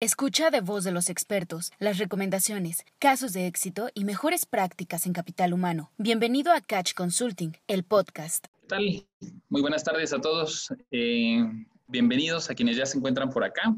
[0.00, 5.12] Escucha de voz de los expertos las recomendaciones, casos de éxito y mejores prácticas en
[5.12, 5.90] capital humano.
[5.98, 8.46] Bienvenido a Catch Consulting, el podcast.
[8.60, 9.06] ¿Qué tal?
[9.48, 10.72] Muy buenas tardes a todos.
[10.92, 11.44] Eh,
[11.88, 13.74] bienvenidos a quienes ya se encuentran por acá.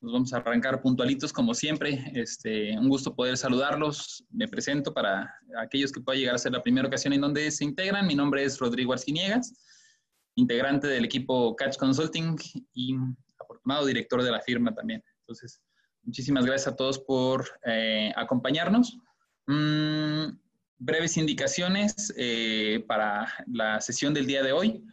[0.00, 2.02] Nos vamos a arrancar puntualitos como siempre.
[2.14, 4.24] Este, un gusto poder saludarlos.
[4.30, 5.30] Me presento para
[5.62, 8.06] aquellos que pueda llegar a ser la primera ocasión en donde se integran.
[8.06, 9.52] Mi nombre es Rodrigo Arciniegas,
[10.36, 12.36] integrante del equipo Catch Consulting
[12.72, 12.96] y
[13.38, 15.02] afortunado director de la firma también.
[15.30, 15.62] Entonces,
[16.02, 18.98] muchísimas gracias a todos por eh, acompañarnos.
[19.46, 20.36] Mm,
[20.78, 24.84] breves indicaciones eh, para la sesión del día de hoy.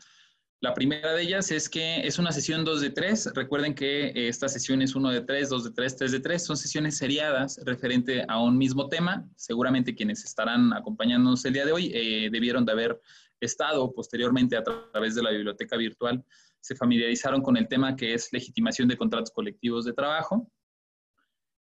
[0.59, 3.31] La primera de ellas es que es una sesión 2 de 3.
[3.33, 6.45] Recuerden que esta sesión es 1 de 3, 2 de 3, 3 de 3.
[6.45, 9.27] Son sesiones seriadas referente a un mismo tema.
[9.35, 13.01] Seguramente quienes estarán acompañándonos el día de hoy eh, debieron de haber
[13.39, 16.23] estado posteriormente a través de la biblioteca virtual
[16.67, 20.51] se familiarizaron con el tema que es legitimación de contratos colectivos de trabajo.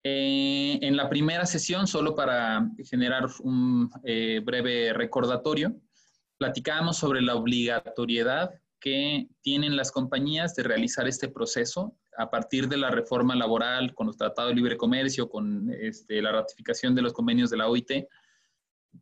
[0.02, 5.78] Eh, en la primera sesión, solo para generar un eh, breve recordatorio,
[6.38, 12.78] platicábamos sobre la obligatoriedad que tienen las compañías de realizar este proceso a partir de
[12.78, 17.12] la reforma laboral, con los tratados de libre comercio, con este, la ratificación de los
[17.12, 18.06] convenios de la OIT.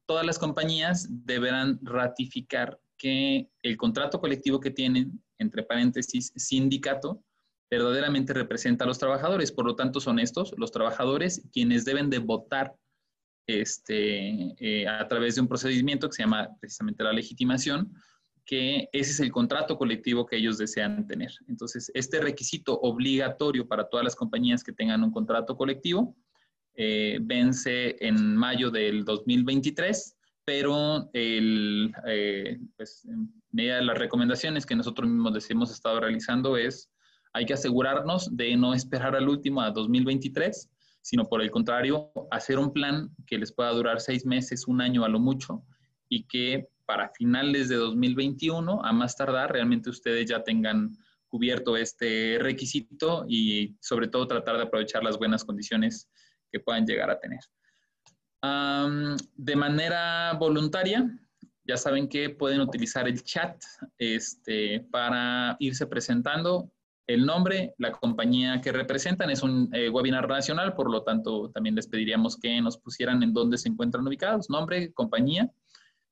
[0.05, 7.23] Todas las compañías deberán ratificar que el contrato colectivo que tienen entre paréntesis, sindicato,
[7.71, 9.53] verdaderamente representa a los trabajadores.
[9.53, 12.75] Por lo tanto, son estos, los trabajadores, quienes deben de votar
[13.47, 17.93] este, eh, a través de un procedimiento que se llama precisamente la legitimación,
[18.45, 21.33] que ese es el contrato colectivo que ellos desean tener.
[21.49, 26.17] Entonces, este requisito obligatorio para todas las compañías que tengan un contrato colectivo
[26.75, 30.16] eh, vence en mayo del 2023
[30.47, 33.05] pero el, eh, pues,
[33.51, 36.89] medida de las recomendaciones que nosotros mismos hemos estado realizando es,
[37.33, 40.71] hay que asegurarnos de no esperar al último a 2023,
[41.03, 45.05] sino por el contrario, hacer un plan que les pueda durar seis meses, un año
[45.05, 45.65] a lo mucho,
[46.09, 50.97] y que para finales de 2021, a más tardar, realmente ustedes ya tengan
[51.27, 56.09] cubierto este requisito y sobre todo tratar de aprovechar las buenas condiciones
[56.53, 57.41] que puedan llegar a tener
[58.43, 61.11] de manera voluntaria,
[61.67, 63.61] ya saben que pueden utilizar el chat
[63.99, 66.71] este, para irse presentando
[67.07, 69.31] el nombre, la compañía que representan.
[69.31, 73.33] Es un eh, webinar nacional, por lo tanto, también les pediríamos que nos pusieran en
[73.33, 75.51] dónde se encuentran ubicados, nombre, compañía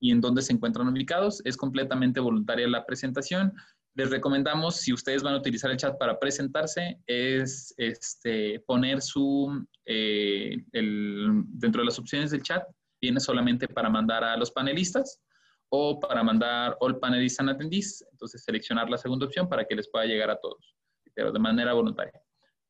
[0.01, 1.43] y en dónde se encuentran ubicados.
[1.45, 3.53] Es completamente voluntaria la presentación
[3.95, 9.65] les recomendamos, si ustedes van a utilizar el chat para presentarse, es este, poner su,
[9.87, 12.65] eh, dentro de las opciones del chat,
[13.01, 15.21] viene solamente para mandar a los panelistas
[15.69, 18.05] o para mandar all panelists and attendees.
[18.11, 20.75] Entonces, seleccionar la segunda opción para que les pueda llegar a todos,
[21.15, 22.21] pero de manera voluntaria.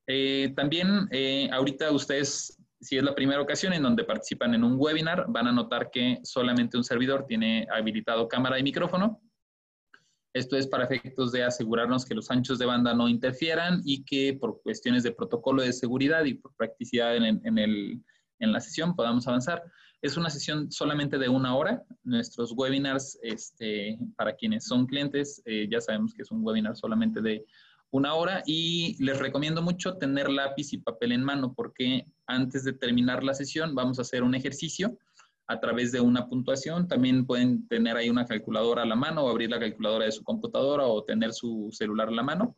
[0.06, 4.74] Eh, también, eh, ahorita ustedes, si es la primera ocasión en donde participan en un
[4.76, 9.22] webinar, van a notar que solamente un servidor tiene habilitado cámara y micrófono
[10.34, 14.34] esto es para efectos de asegurarnos que los anchos de banda no interfieran y que
[14.34, 19.62] por cuestiones de protocolo de seguridad y por practicidad en, en, la sesión podamos avanzar.
[20.02, 21.82] Es una sesión solamente de una hora.
[22.02, 27.22] Nuestros webinars, este, para quienes son clientes, eh, ya sabemos que es un webinar solamente
[27.22, 27.46] de
[27.90, 32.72] una hora y les recomiendo mucho tener lápiz y papel en mano porque antes de
[32.72, 34.98] terminar la sesión vamos a hacer un ejercicio
[35.46, 36.88] a través de una puntuación.
[36.88, 40.24] También pueden tener ahí una calculadora a la mano o abrir la calculadora de su
[40.24, 42.56] computadora o tener su celular a la mano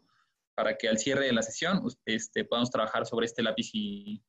[0.54, 4.22] para que al cierre de la sesión este, podamos trabajar sobre este lápiz y,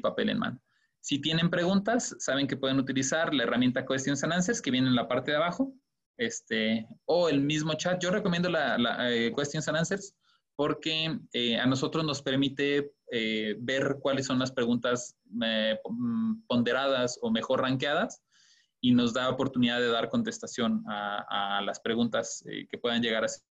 [0.00, 0.60] papel en mano.
[1.00, 4.94] Si tienen preguntas, saben que pueden utilizar la herramienta Questions and Answers que viene en
[4.94, 5.74] la parte de abajo
[6.16, 8.00] este, o el mismo chat.
[8.00, 8.78] Yo recomiendo la,
[9.10, 10.14] eh, Questions and Answers
[10.56, 17.18] porque eh, a nosotros nos permite eh, ver cuáles son las preguntas eh, mm, ponderadas
[17.20, 18.22] o mejor rankeadas
[18.80, 23.42] y nos da oportunidad de dar contestación a, las preguntas que puedan llegar a ser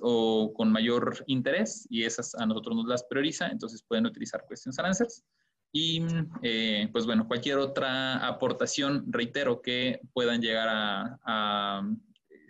[0.00, 4.78] o con mayor interés y esas a nosotros nos las prioriza, entonces pueden utilizar questions
[4.78, 5.24] and answers.
[5.72, 6.02] Y
[6.92, 11.82] pues bueno, cualquier otra aportación, reitero, que puedan llegar a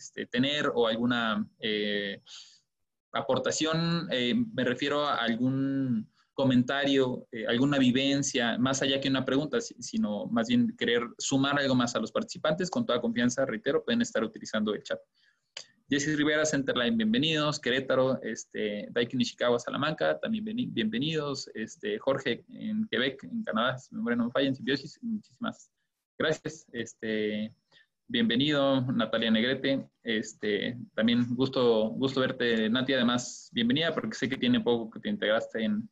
[0.02, 2.20] este, tener o alguna eh,
[3.12, 9.60] aportación, eh, me refiero a algún comentario, eh, alguna vivencia, más allá que una pregunta,
[9.60, 14.00] sino más bien querer sumar algo más a los participantes, con toda confianza, reitero, pueden
[14.00, 14.98] estar utilizando el chat.
[15.90, 17.60] Jesse Rivera, Centerline, bienvenidos.
[17.60, 21.50] Querétaro, este, Daikin Ishikawa, Salamanca, también bienvenidos.
[21.52, 25.70] Este, Jorge en Quebec, en Canadá, si me no me falla, en Simbiosis, muchísimas
[26.18, 26.66] gracias.
[26.72, 27.54] Este,
[28.08, 29.88] bienvenido, Natalia Negrete.
[30.02, 32.92] Este, también gusto, gusto verte, Nati.
[32.92, 35.88] Además, bienvenida, porque sé que tiene poco que te integraste en,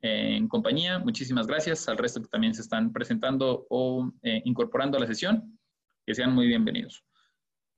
[0.00, 0.98] en compañía.
[0.98, 5.58] Muchísimas gracias al resto que también se están presentando o eh, incorporando a la sesión.
[6.06, 7.04] Que sean muy bienvenidos.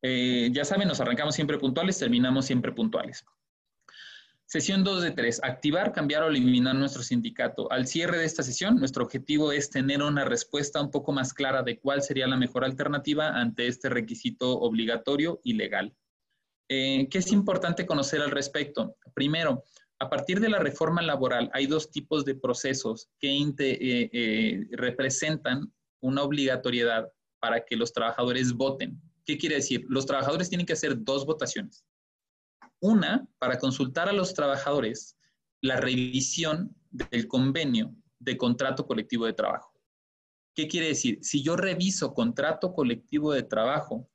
[0.03, 3.25] Eh, ya saben, nos arrancamos siempre puntuales, terminamos siempre puntuales.
[4.49, 5.41] Sesión 2 de 3.
[5.43, 7.71] Activar, cambiar o eliminar nuestro sindicato.
[7.73, 11.65] Al cierre de esta sesión, nuestro objetivo es tener una respuesta un poco más clara
[11.65, 15.97] de cuál sería la mejor alternativa ante este requisito obligatorio y legal.
[16.69, 18.97] Eh, ¿Qué es importante conocer al respecto?
[19.15, 19.65] Primero,
[19.99, 25.73] a partir de la reforma laboral hay dos tipos de procesos que eh, eh, representan
[26.01, 27.11] una obligatoriedad
[27.41, 29.01] para que los trabajadores voten.
[29.25, 29.85] ¿Qué quiere decir?
[29.89, 31.85] Los trabajadores tienen que hacer dos votaciones.
[32.81, 35.17] Una, para consultar a los trabajadores
[35.61, 39.73] la revisión del convenio de contrato colectivo de trabajo.
[40.55, 41.19] ¿Qué quiere decir?
[41.23, 44.09] Si yo reviso contrato colectivo de trabajo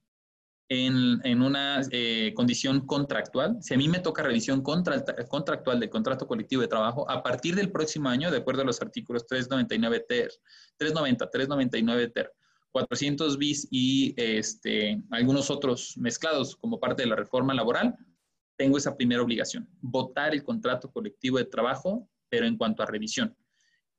[0.70, 6.62] en, una eh, condición contractual, si a mí me toca revisión contractual del contrato colectivo
[6.62, 10.32] de trabajo, a partir del próximo año, de acuerdo a los artículos 399 ter,
[10.78, 12.34] 390, 399 ter,
[12.72, 17.98] 400 bis y este, algunos otros mezclados como parte de la reforma laboral,
[18.62, 23.36] tengo esa primera obligación, votar el contrato colectivo de trabajo, pero en cuanto a revisión.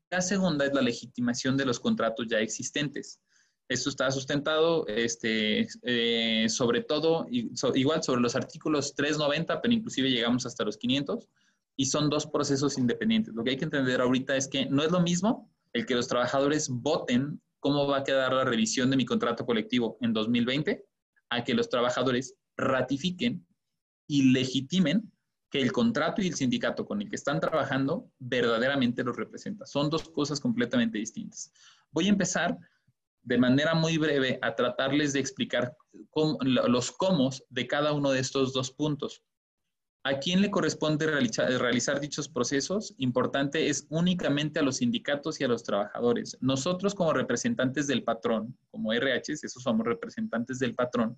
[0.08, 3.20] La segunda es la legitimación de los contratos ya existentes.
[3.68, 7.26] Esto está sustentado este, eh, sobre todo,
[7.74, 11.26] igual sobre los artículos 390, pero inclusive llegamos hasta los 500,
[11.74, 13.34] y son dos procesos independientes.
[13.34, 16.06] Lo que hay que entender ahorita es que no es lo mismo el que los
[16.06, 20.84] trabajadores voten cómo va a quedar la revisión de mi contrato colectivo en 2020,
[21.30, 23.44] a que los trabajadores ratifiquen
[24.12, 25.10] y legitimen
[25.48, 29.64] que el contrato y el sindicato con el que están trabajando verdaderamente los representa.
[29.64, 31.50] Son dos cosas completamente distintas.
[31.90, 32.58] Voy a empezar
[33.22, 35.74] de manera muy breve a tratarles de explicar
[36.42, 39.22] los cómo de cada uno de estos dos puntos.
[40.04, 42.94] ¿A quién le corresponde realizar, dichos procesos?
[42.98, 46.36] Importante es únicamente a los sindicatos y a los trabajadores.
[46.42, 51.16] Nosotros como representantes del patrón, como RH, esos somos representantes del patrón,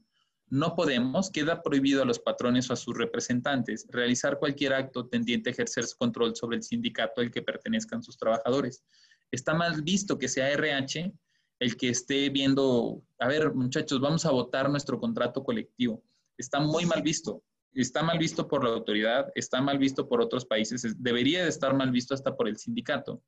[0.49, 5.51] no podemos, queda prohibido a los patrones o a sus representantes realizar cualquier acto tendiente
[5.51, 8.85] a ejercer su control sobre el sindicato al que pertenezcan sus trabajadores.
[9.31, 11.13] Está mal visto que sea RH
[11.61, 16.03] el que esté viendo, a ver, muchachos, vamos a votar nuestro contrato colectivo.
[16.37, 17.43] Está muy mal visto.
[17.73, 21.75] Está mal visto por la autoridad, está mal visto por otros países, debería de estar
[21.75, 23.21] mal visto hasta por el sindicato,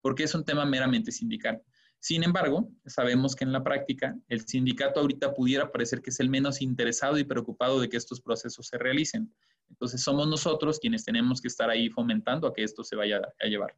[0.00, 1.62] porque es un tema meramente sindical.
[2.04, 6.28] Sin embargo, sabemos que en la práctica el sindicato ahorita pudiera parecer que es el
[6.28, 9.34] menos interesado y preocupado de que estos procesos se realicen.
[9.70, 13.46] Entonces somos nosotros quienes tenemos que estar ahí fomentando a que esto se vaya a
[13.46, 13.74] llevar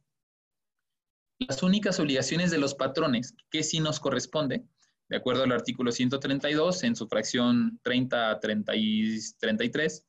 [1.39, 4.65] las únicas obligaciones de los patrones que sí nos corresponde,
[5.07, 10.05] de acuerdo al artículo 132, en su fracción 30, 30 y 33,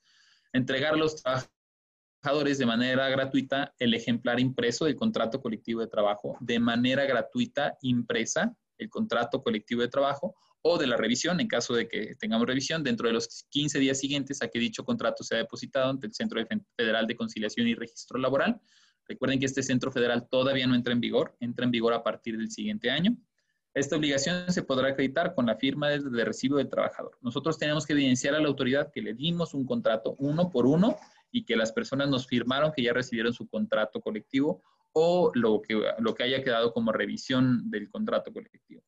[0.55, 1.58] entregar a los trabajadores
[2.59, 8.55] de manera gratuita el ejemplar impreso del contrato colectivo de trabajo, de manera gratuita impresa
[8.79, 12.83] el contrato colectivo de trabajo o de la revisión, en caso de que tengamos revisión,
[12.83, 16.41] dentro de los 15 días siguientes a que dicho contrato sea depositado ante el Centro
[16.77, 18.61] Federal de Conciliación y Registro Laboral
[19.09, 22.37] Recuerden que este centro federal todavía no entra en vigor, entra en vigor a partir
[22.37, 23.17] del siguiente año.
[23.73, 27.17] Esta obligación se podrá acreditar con la firma de, recibo del trabajador.
[27.23, 30.97] Nosotros tenemos que evidenciar a la autoridad que le dimos un contrato uno por uno
[31.31, 35.81] y que las personas nos firmaron que ya recibieron su contrato colectivo o lo que,
[35.99, 38.83] lo que haya quedado como revisión del contrato colectivo.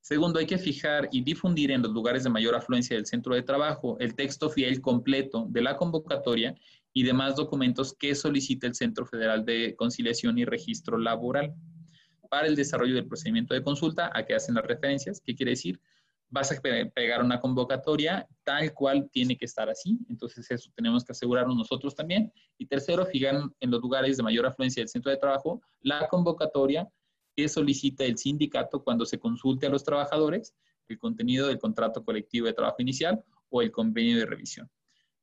[0.00, 3.42] Segundo, hay que fijar y difundir en los lugares de mayor afluencia del centro de
[3.42, 6.54] trabajo el texto fiel completo de la convocatoria
[6.92, 11.54] y demás documentos que solicita el Centro Federal de Conciliación y Registro Laboral
[12.30, 15.20] para el desarrollo del procedimiento de consulta a que hacen las referencias.
[15.20, 15.80] ¿Qué quiere decir?
[16.28, 19.98] Vas a pegar una convocatoria tal cual tiene que estar así.
[20.08, 22.32] Entonces eso tenemos que asegurarnos nosotros también.
[22.58, 26.88] Y tercero, fijar en los lugares de mayor afluencia del centro de trabajo la convocatoria
[27.36, 30.54] que solicita el sindicato cuando se consulte a los trabajadores
[30.88, 34.70] el contenido del contrato colectivo de trabajo inicial o el convenio de revisión.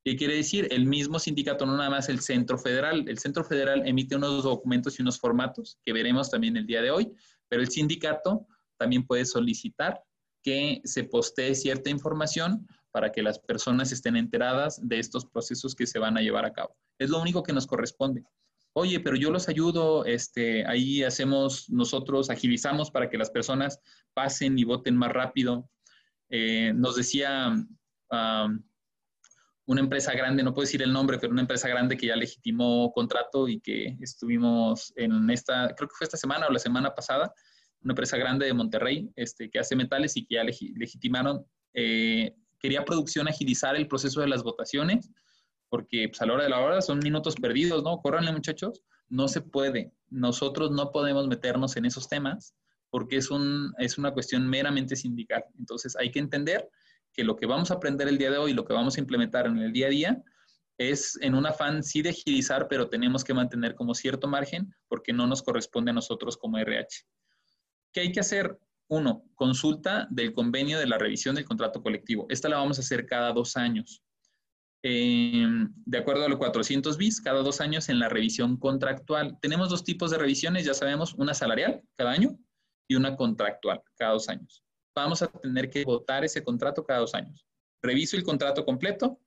[0.04, 0.68] ¿Qué quiere decir?
[0.72, 3.08] El mismo sindicato, no nada más el Centro Federal.
[3.08, 6.92] El Centro Federal emite unos documentos y unos formatos que veremos también el día de
[6.92, 7.14] hoy,
[7.48, 8.46] pero el sindicato
[8.78, 10.04] también puede solicitar
[10.44, 15.88] que se postee cierta información para que las personas estén enteradas de estos procesos que
[15.88, 16.76] se van a llevar a cabo.
[17.00, 18.24] Es lo único que nos corresponde.
[18.74, 23.80] Oye, pero yo los ayudo, este, ahí hacemos, nosotros agilizamos para que las personas
[24.14, 25.70] pasen y voten más rápido.
[26.30, 27.54] Eh, nos decía
[29.66, 32.92] una empresa grande, no puedo decir el nombre, pero una empresa grande que ya legitimó
[32.92, 37.34] contrato y que estuvimos en esta, creo que fue esta semana o la semana pasada,
[37.84, 42.86] una empresa grande de Monterrey este, que hace metales y que ya legitimaron eh, quería
[42.86, 45.12] producción agilizar el proceso de las votaciones,
[45.70, 47.98] porque pues, a la hora de la hora son minutos perdidos, ¿no?
[47.98, 49.92] Córranle muchachos, no se puede.
[50.10, 52.56] Nosotros no podemos meternos en esos temas
[52.90, 55.44] porque es, un, es una cuestión meramente sindical.
[55.58, 56.70] Entonces hay que entender
[57.12, 59.46] que lo que vamos a aprender el día de hoy, lo que vamos a implementar
[59.48, 60.24] en el día a día,
[60.78, 65.12] es en un afán sí de agilizar, pero tenemos que mantener como cierto margen porque
[65.12, 67.04] no nos corresponde a nosotros como RH.
[67.94, 68.60] ¿Qué hay que hacer?
[68.90, 72.26] Uno, consulta del convenio de la revisión del contrato colectivo.
[72.30, 74.04] Esta la vamos a hacer cada dos años.
[74.84, 79.38] Em, de acuerdo a los 400 bis, cada dos años en la revisión contractual.
[79.42, 82.38] Tenemos dos tipos de revisiones, ya sabemos, una salarial cada año
[82.90, 84.64] y una contractual cada dos años.
[84.94, 87.48] Vamos a tener que votar ese contrato cada dos años.
[87.82, 89.20] Reviso el contrato completo,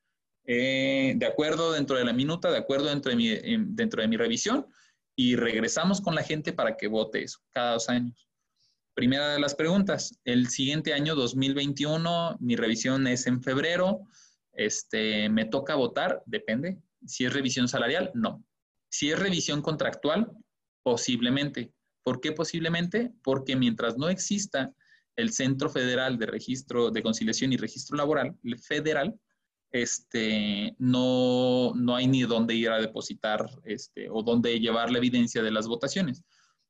[0.45, 4.09] eh, de acuerdo dentro de la minuta, de acuerdo dentro de, mi, em, dentro de
[4.09, 4.67] mi revisión,
[5.17, 8.26] y regresamos con la gente para que vote eso cada dos años.
[8.97, 14.07] Primera de las preguntas, el siguiente año 2021, mi revisión es en febrero,
[14.55, 16.23] este, ¿me toca votar?
[16.25, 16.79] Depende.
[17.05, 18.43] Si es revisión salarial, no.
[18.89, 20.33] Si es revisión contractual,
[20.83, 21.75] posiblemente.
[22.03, 23.13] ¿Por qué posiblemente?
[23.23, 24.73] Porque mientras no exista
[25.15, 28.35] el Centro Federal de Registro de Conciliación y Registro Laboral,
[28.67, 29.15] federal,
[29.73, 35.43] este, no, no hay ni dónde ir a depositar este, o dónde llevar la evidencia
[35.43, 36.25] de las votaciones.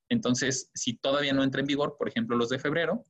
[0.08, 3.04] Entonces, si todavía no entra en vigor, por ejemplo, los de febrero,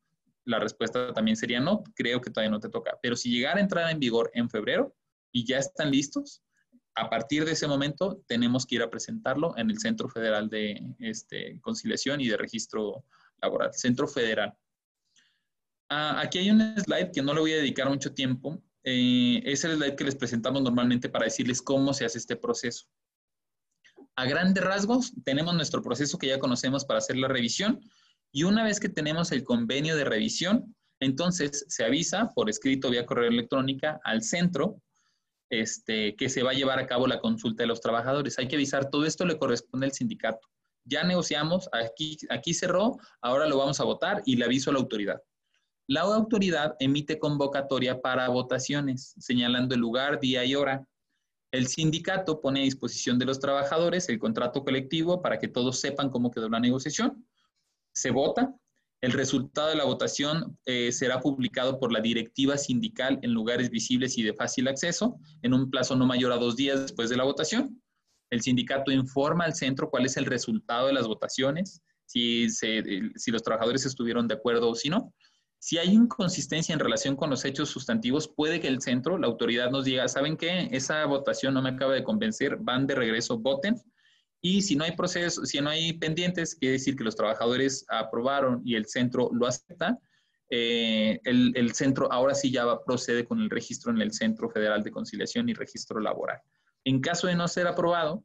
[0.45, 2.99] la respuesta también sería no, creo que todavía no te toca.
[3.03, 4.95] Pero si llegara a entrar en vigor en febrero
[5.33, 6.43] y ya están listos,
[6.95, 10.95] a partir de ese momento tenemos que ir a presentarlo en el Centro Federal de
[10.99, 13.05] este, Conciliación y de Registro
[13.43, 14.55] Laboral, Centro Federal.
[15.89, 19.65] Ah, aquí hay un slide que no le voy a dedicar mucho tiempo, eh, es
[19.65, 22.87] el slide que les presentamos normalmente para decirles cómo se hace este proceso.
[24.17, 27.81] A grandes rasgos, tenemos nuestro proceso que ya conocemos para hacer la revisión
[28.33, 33.07] y una vez que tenemos el convenio de revisión, entonces se avisa por escrito vía
[33.07, 34.81] correo electrónica al centro
[35.51, 38.39] este, que se va a llevar a cabo la consulta de los trabajadores.
[38.39, 40.49] Hay que avisar, todo esto le corresponde al sindicato.
[40.85, 44.81] Ya negociamos, aquí, aquí cerró, ahora lo vamos a votar y le aviso a la
[44.81, 45.21] autoridad.
[45.89, 50.87] La autoridad emite convocatoria para votaciones, señalando el lugar, día y hora.
[51.53, 56.11] El sindicato pone a disposición de los trabajadores el contrato colectivo para que todos sepan
[56.11, 57.27] cómo quedó la negociación.
[57.93, 58.55] Se vota.
[59.03, 64.17] El resultado de la votación eh, será publicado por la directiva sindical en lugares visibles
[64.19, 67.25] y de fácil acceso en un plazo no mayor a dos días después de la
[67.25, 67.81] votación.
[68.31, 73.43] El sindicato informa al centro cuál es el resultado de las votaciones, si, si los
[73.43, 75.13] trabajadores estuvieron de acuerdo o si no.
[75.59, 79.71] Si hay inconsistencia en relación con los hechos sustantivos, puede que el centro, la autoridad
[79.71, 80.69] nos diga, ¿saben qué?
[80.71, 83.81] Esa votación no me acaba de convencer, van de regreso, voten.
[84.41, 88.61] Y si no hay proceso, si no hay pendientes, quiere decir que los trabajadores aprobaron
[88.65, 89.99] y el centro lo acepta,
[90.51, 94.49] eh, el, el, centro ahora sí ya va, procede con el registro en el Centro
[94.49, 96.41] Federal de Conciliación y Registro Laboral.
[96.85, 98.25] En caso de no ser aprobado,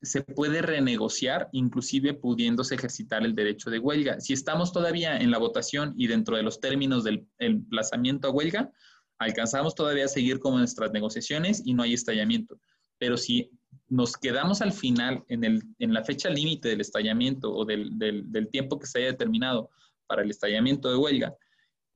[0.00, 4.20] se puede renegociar, inclusive pudiéndose ejercitar el derecho de huelga.
[4.20, 8.70] Si estamos todavía en la votación y dentro de los términos del emplazamiento a huelga,
[9.18, 12.60] alcanzamos todavía a seguir con nuestras negociaciones y no hay estallamiento.
[12.98, 13.50] Pero si
[13.88, 18.30] nos quedamos al final, en, el, en la fecha límite del estallamiento o del, del,
[18.30, 19.70] del tiempo que se haya determinado
[20.06, 21.34] para el estallamiento de huelga,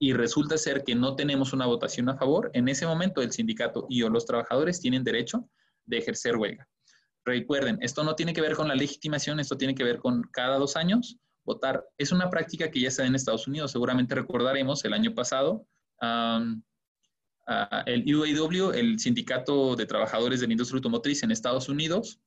[0.00, 3.87] y resulta ser que no tenemos una votación a favor, en ese momento el sindicato
[3.88, 5.49] y o los trabajadores tienen derecho
[5.87, 6.67] de ejercer huelga.
[7.25, 10.59] Recuerden, esto no tiene que ver con la legitimación, esto tiene que ver con cada
[10.59, 11.85] dos años votar.
[11.99, 13.73] Es una práctica que ya está en Estados Unidos.
[13.73, 15.67] Seguramente recordaremos el año pasado,
[17.87, 22.21] el UAW, el Sindicato de Trabajadores de la Industria Automotriz en Estados Unidos,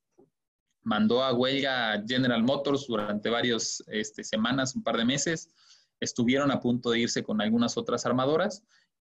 [0.84, 5.50] mandó a huelga a General Motors durante varias este, semanas, un par de meses.
[6.00, 8.64] Estuvieron a punto de irse con algunas otras armadoras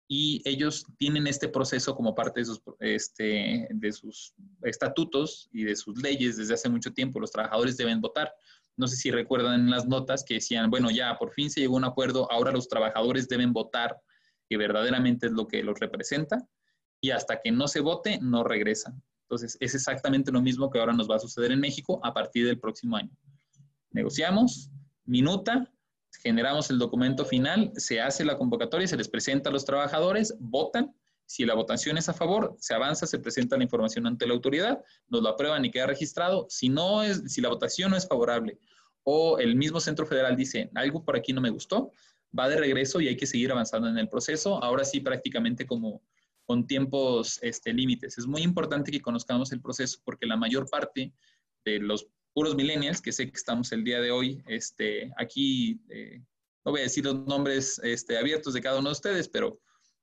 [0.07, 4.33] y ellos tienen este proceso como parte de sus, este, de sus
[4.63, 7.19] estatutos y de sus leyes desde hace mucho tiempo.
[7.19, 8.33] Los trabajadores deben votar.
[8.77, 11.77] No sé si recuerdan las notas que decían, bueno, ya por fin se llegó a
[11.77, 13.99] un acuerdo, ahora los trabajadores deben votar,
[14.47, 16.47] que verdaderamente es lo que los representa,
[17.01, 19.01] y hasta que no se vote, no regresan.
[19.23, 22.45] Entonces, es exactamente lo mismo que ahora nos va a suceder en México a partir
[22.45, 23.11] del próximo año.
[23.91, 24.69] Negociamos,
[25.03, 25.69] minuta,
[26.21, 30.95] generamos el documento final, se hace la convocatoria, se les presenta a los trabajadores, votan.
[31.25, 34.81] Si la votación es a favor, se avanza, se presenta la información ante la autoridad,
[35.09, 36.47] nos lo aprueban y queda registrado.
[36.49, 38.57] Si no es, si la votación no es favorable
[39.03, 41.91] o el mismo centro federal dice algo por aquí no me gustó,
[42.37, 44.63] va de regreso y hay que seguir avanzando en el proceso.
[44.63, 46.01] Ahora sí, prácticamente como
[46.45, 48.17] con tiempos este, límites.
[48.17, 51.11] Es muy importante que conozcamos el proceso porque la mayor parte
[51.65, 52.07] de los
[52.37, 56.21] puros millennials, que sé que estamos el día de hoy este, aquí, eh,
[56.63, 59.59] no voy a decir los nombres este, abiertos de cada uno de ustedes, pero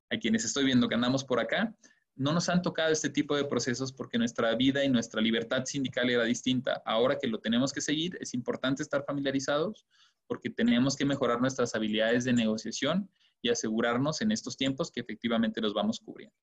[0.09, 1.73] a quienes estoy viendo que andamos por acá,
[2.13, 6.09] no nos han tocado este tipo de procesos porque nuestra vida y nuestra libertad sindical
[6.09, 6.83] era distinta.
[6.85, 9.85] Ahora que lo tenemos que seguir, es importante estar familiarizados
[10.27, 13.09] porque tenemos que mejorar nuestras habilidades de negociación
[13.41, 16.35] y asegurarnos en estos tiempos que efectivamente los vamos cubriendo.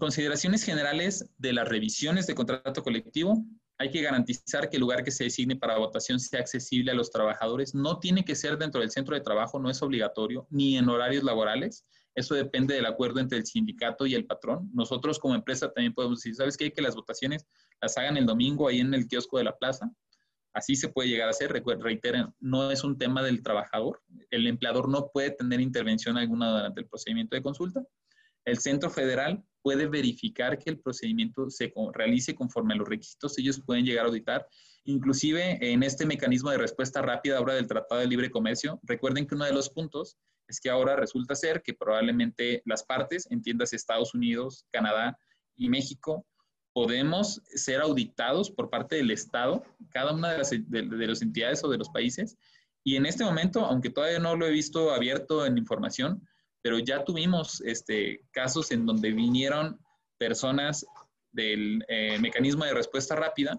[0.00, 3.46] consideraciones generales de las revisiones de contrato colectivo.
[3.78, 7.10] Hay que garantizar que el lugar que se designe para votación sea accesible a los
[7.10, 7.74] trabajadores.
[7.74, 11.24] No tiene que ser dentro del centro de trabajo, no es obligatorio, ni en horarios
[11.24, 11.84] laborales.
[12.14, 14.70] Eso depende del acuerdo entre el sindicato y el patrón.
[14.72, 16.72] Nosotros como empresa también podemos decir, ¿sabes qué?
[16.72, 17.46] Que las votaciones
[17.82, 19.90] las hagan el domingo ahí en el kiosco de la plaza.
[20.54, 21.52] Así se puede llegar a hacer.
[21.52, 24.02] Reiteren, no es un tema del trabajador.
[24.30, 27.82] El empleador no puede tener intervención alguna durante el procedimiento de consulta.
[28.46, 33.36] El centro federal puede verificar que el procedimiento se realice conforme a los requisitos.
[33.36, 34.46] Ellos pueden llegar a auditar.
[34.84, 39.34] Inclusive en este mecanismo de respuesta rápida ahora del Tratado de Libre Comercio, recuerden que
[39.34, 44.14] uno de los puntos es que ahora resulta ser que probablemente las partes, entiendas Estados
[44.14, 45.18] Unidos, Canadá
[45.56, 46.24] y México,
[46.72, 51.78] podemos ser auditados por parte del Estado, cada una de las, de, entidades o de
[51.78, 52.38] los países.
[52.84, 56.22] Y en este momento, aunque todavía no lo he visto abierto en información,
[56.66, 59.78] pero ya tuvimos este, casos en donde vinieron
[60.18, 60.84] personas
[61.30, 63.56] del eh, mecanismo de respuesta rápida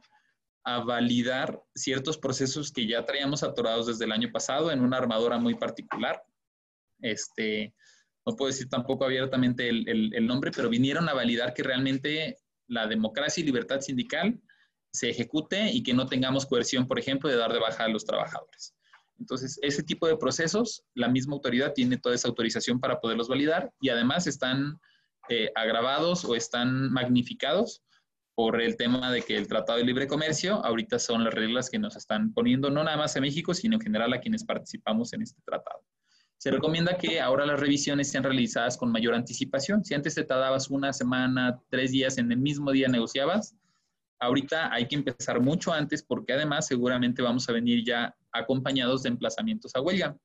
[0.66, 5.38] a validar ciertos procesos que ya traíamos atorados desde el año pasado en una armadora
[5.38, 6.22] muy particular
[7.02, 7.74] este,
[8.26, 13.42] no puedo decir tampoco abiertamente el, nombre, pero vinieron a validar que realmente la democracia
[13.42, 14.38] y libertad sindical
[14.92, 18.04] se ejecute y que no tengamos coerción, por ejemplo, de dar de baja a los
[18.04, 18.76] trabajadores.
[19.20, 23.72] Entonces, ese tipo de procesos, la misma autoridad tiene toda esa autorización para poderlos validar
[23.82, 24.80] y además están
[25.30, 27.82] eh, agravados o están magnificados
[28.36, 31.80] por el tema de que el Tratado de Libre Comercio ahorita son las reglas que
[31.80, 35.24] nos están poniendo, no nada más en México, sino en general a quienes participamos en
[35.24, 35.84] este tratado.
[36.38, 39.84] Se recomienda que ahora las revisiones sean realizadas con mayor anticipación.
[39.84, 43.56] Si antes te tardabas una semana, tres días, en el mismo día negociabas,
[44.20, 49.10] ahorita hay que empezar mucho antes porque además seguramente vamos a venir ya acompañados de
[49.10, 50.16] emplazamientos a huelga.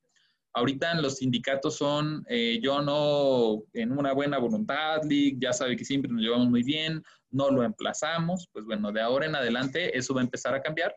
[0.55, 5.01] Ahorita los sindicatos son, eh, yo no, en una buena voluntad,
[5.39, 9.25] ya sabe que siempre nos llevamos muy bien, no lo emplazamos, pues bueno, de ahora
[9.25, 10.95] en adelante eso va a empezar a cambiar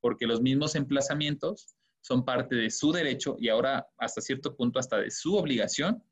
[0.00, 4.98] porque los mismos emplazamientos son parte de su derecho y ahora hasta cierto punto hasta
[4.98, 6.02] de su obligación,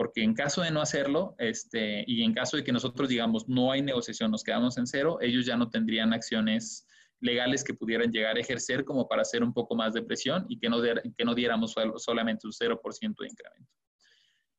[0.00, 3.70] porque en caso de no hacerlo, este, y en caso de que nosotros digamos no
[3.70, 6.86] hay negociación, nos quedamos en cero, ellos ya no tendrían acciones
[7.20, 10.58] legales que pudieran llegar a ejercer como para hacer un poco más de presión y
[10.58, 13.70] que no, que no diéramos solamente un 0% de incremento.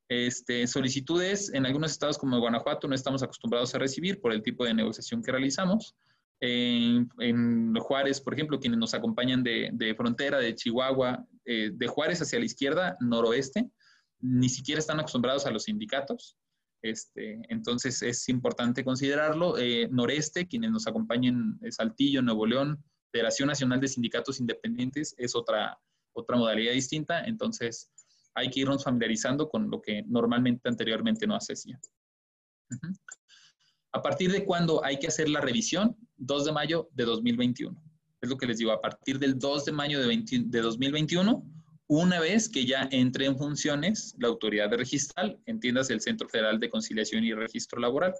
[0.10, 4.64] Este, solicitudes en algunos estados como Guanajuato no estamos acostumbrados a recibir por el tipo
[4.64, 5.96] de negociación que realizamos.
[6.40, 7.10] En,
[7.80, 12.46] Juárez, por ejemplo, quienes nos acompañan de, frontera, de Chihuahua, eh, de Juárez hacia la
[12.46, 13.72] izquierda, noroeste,
[14.22, 16.38] ni siquiera están acostumbrados a los sindicatos.
[16.82, 19.58] Este, entonces es importante considerarlo.
[19.58, 25.80] Eh, noreste, quienes nos acompañan, Saltillo, Nuevo León, Federación Nacional de Sindicatos Independientes, es otra,
[26.14, 27.24] otra modalidad distinta.
[27.26, 27.92] Entonces
[28.34, 31.80] hay que irnos familiarizando con lo que normalmente anteriormente no hacía.
[33.94, 35.98] ¿A partir de cuándo hay que hacer la revisión?
[36.18, 37.84] 2 de mayo de 2021.
[38.22, 41.44] Es lo que les digo, a partir del 2 de mayo de, 2021,
[41.92, 46.58] una vez que ya entre en funciones la autoridad de registral, entiendas el Centro Federal
[46.58, 48.14] de Conciliación y Registro Laboral.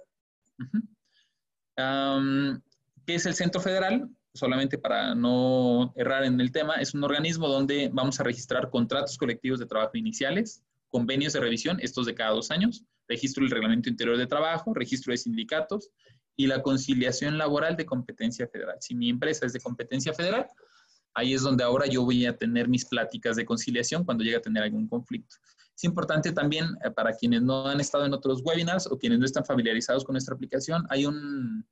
[3.06, 4.10] ¿Qué es el Centro Federal?
[4.34, 9.16] Solamente para no errar en el tema, es un organismo donde vamos a registrar contratos
[9.16, 13.88] colectivos de trabajo iniciales, convenios de revisión, estos de cada dos años, registro del reglamento
[13.88, 15.88] interior de trabajo, registro de sindicatos
[16.36, 18.76] y la conciliación laboral de competencia federal.
[18.80, 20.46] Si mi empresa es de competencia federal,
[21.14, 24.42] ahí es donde ahora yo voy a tener mis pláticas de conciliación cuando llegue a
[24.42, 25.36] tener algún conflicto.
[25.74, 29.24] Es importante también eh, para quienes no han estado en otros webinars o quienes no
[29.24, 31.66] están familiarizados con nuestra aplicación, hay un,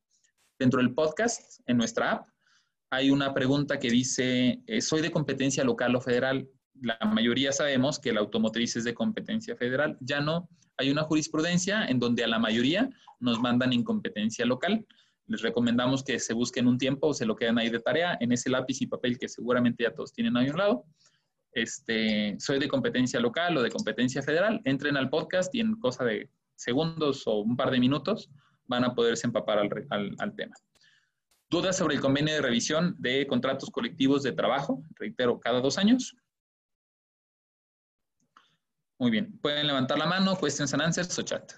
[0.58, 2.28] dentro del podcast, en nuestra app,
[2.90, 6.48] hay una pregunta que dice, eh, ¿soy de competencia local o federal?
[6.80, 10.48] La mayoría sabemos que la automotriz es de competencia federal, ya no
[10.80, 12.88] hay una jurisprudencia en donde a la mayoría
[13.20, 14.86] nos mandan incompetencia local.
[15.30, 18.32] Les recomendamos que se busquen un tiempo o se lo queden ahí de tarea en
[18.32, 20.84] ese lápiz y papel que seguramente ya todos tienen ahí a un lado.
[21.52, 24.60] Este, soy de competencia local o de competencia federal.
[24.64, 28.28] Entren al podcast y en cosa de segundos o un par de minutos
[28.66, 30.56] van a poderse empapar al, al tema.
[31.48, 34.82] ¿Dudas sobre el convenio de revisión de contratos colectivos de trabajo?
[34.96, 36.16] Reitero, cada dos años.
[38.98, 39.38] Muy bien.
[39.38, 41.52] Pueden levantar la mano, questions and answers o chat.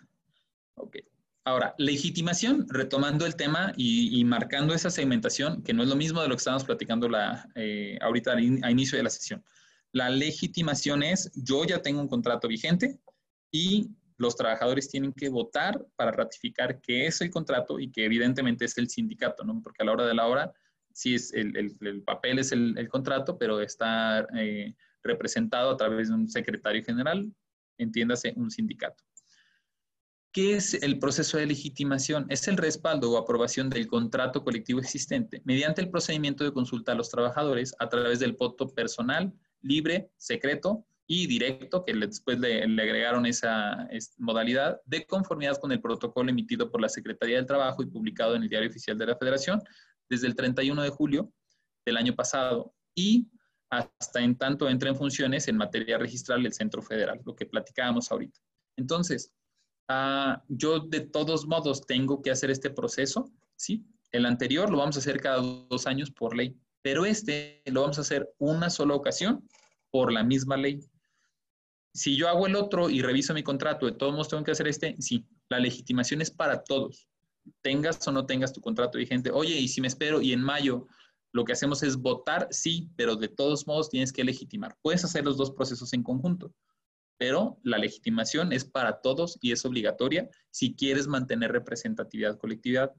[0.75, 0.99] Ok.
[1.45, 6.29] Ahora, legitimación, retomando el tema y, marcando esa segmentación, que no es lo mismo de
[6.29, 9.45] lo que estábamos platicando la, eh, ahorita a inicio de la sesión.
[9.91, 13.01] La legitimación es, yo ya tengo un contrato vigente
[13.51, 18.65] y los trabajadores tienen que votar para ratificar que es el contrato y que evidentemente
[18.65, 19.61] es el sindicato, ¿no?
[19.63, 20.53] Porque a la hora de la hora,
[20.93, 26.09] sí es el, el, papel es el, el, contrato, pero está eh, representado a través
[26.09, 27.35] de un secretario general,
[27.79, 29.03] entiéndase, un sindicato.
[30.33, 32.25] ¿Qué es el proceso de legitimación?
[32.31, 36.95] Es el respaldo o aprobación del contrato colectivo existente mediante el procedimiento de consulta a
[36.95, 43.27] los trabajadores a través del voto personal, libre, secreto y directo, que después le, agregaron
[43.27, 48.35] esa, modalidad, de conformidad con el protocolo emitido por la Secretaría del Trabajo y publicado
[48.35, 49.61] en el Diario Oficial de la Federación
[50.09, 51.31] desde el 31 de julio
[51.85, 53.29] del año pasado y
[53.69, 58.11] hasta en tanto entre en funciones en materia registral del Centro Federal, lo que platicábamos
[58.11, 58.41] ahorita.
[58.79, 59.31] Entonces,
[59.89, 63.85] Ah, yo de todos modos tengo que hacer este proceso, ¿sí?
[64.11, 67.99] El anterior lo vamos a hacer cada dos años por ley, pero este lo vamos
[67.99, 69.47] a hacer una sola ocasión
[69.91, 70.81] por la misma ley.
[71.95, 74.69] Si yo hago el otro y reviso mi contrato, de todos modos tengo que hacer
[74.69, 77.09] este, sí, la legitimación es para todos.
[77.61, 79.31] Tengas o no tengas tu contrato vigente.
[79.31, 80.87] Oye, y si me espero y en mayo
[81.33, 84.77] lo que hacemos es votar, sí, pero de todos modos tienes que legitimar.
[84.81, 86.55] Puedes hacer los dos procesos en conjunto
[87.23, 92.93] pero la legitimación es para todos y es obligatoria si quieres mantener representatividad, colectividad.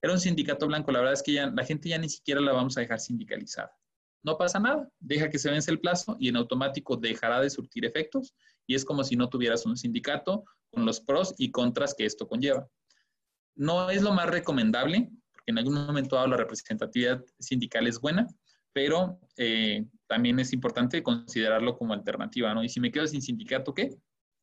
[0.00, 2.52] Era un sindicato blanco, la verdad es que ya, la gente ya ni siquiera la
[2.52, 3.76] vamos a dejar sindicalizada.
[4.22, 7.84] No pasa nada, deja que se vence el plazo y en automático dejará de surtir
[7.84, 8.32] efectos
[8.64, 12.28] y es como si no tuvieras un sindicato con los pros y contras que esto
[12.28, 12.68] conlleva.
[13.56, 18.28] No es lo más recomendable, porque en algún momento la representatividad sindical es buena,
[18.72, 22.62] pero eh, también es importante considerarlo como alternativa, ¿no?
[22.62, 23.96] Y si me quedo sin sindicato, ¿qué?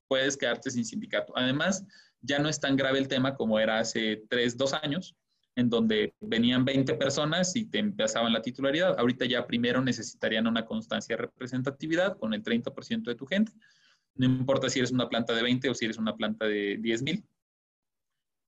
[0.08, 1.34] Puedes quedarte sin sindicato.
[1.36, 1.86] Además,
[2.22, 5.16] ya no es tan grave el tema como era hace tres, dos años,
[5.56, 8.98] en donde venían 20 personas y te empezaban la titularidad.
[9.00, 13.52] Ahorita ya primero necesitarían una constancia de representatividad con el 30% de tu gente.
[14.16, 17.04] No importa si eres una planta de 20 o si eres una planta de 10
[17.04, 17.26] mil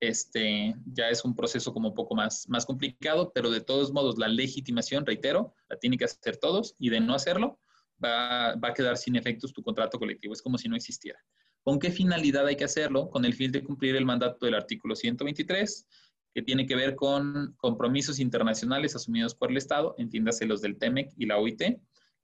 [0.08, 4.18] este, ya es un proceso como un poco más, más complicado, pero de todos modos
[4.18, 7.58] la legitimación, reitero, la tiene que hacer todos y de no hacerlo
[8.02, 11.18] va, va a quedar sin efectos tu contrato colectivo, es como si no existiera.
[11.62, 13.08] ¿Con qué finalidad hay que hacerlo?
[13.08, 15.86] Con el fin de cumplir el mandato del artículo 123,
[16.34, 21.12] que tiene que ver con compromisos internacionales asumidos por el Estado, entiéndase los del TEMEC
[21.16, 21.62] y la OIT.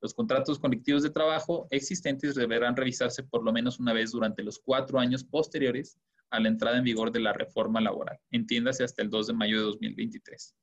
[0.01, 4.59] Los contratos colectivos de trabajo existentes deberán revisarse por lo menos una vez durante los
[4.59, 5.99] cuatro años posteriores
[6.31, 9.59] a la entrada en vigor de la reforma laboral, entiéndase hasta el 2 de mayo
[9.59, 10.55] de 2023.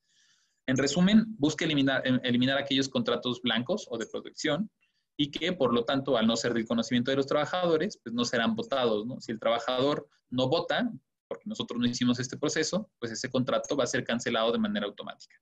[0.67, 4.69] En resumen, busca eliminar, em, eliminar aquellos contratos blancos o de protección
[5.17, 8.25] y que, por lo tanto, al no ser del conocimiento de los trabajadores, pues no
[8.25, 9.05] serán votados.
[9.23, 10.91] Si el trabajador no vota,
[11.27, 14.85] porque nosotros no hicimos este proceso, pues ese contrato va a ser cancelado de manera
[14.85, 15.35] automática.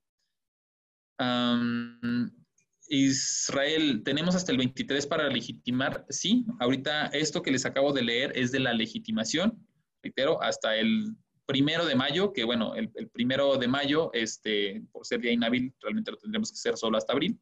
[2.88, 6.06] Israel, ¿tenemos hasta el 23 para legitimar?
[6.08, 9.66] Sí, ahorita esto que les acabo de leer es de la legitimación
[10.06, 15.20] reitero, hasta el primero de mayo, que bueno, el, primero de mayo, este, por ser
[15.20, 17.38] día inhábil, realmente lo tendremos que hacer solo hasta abril.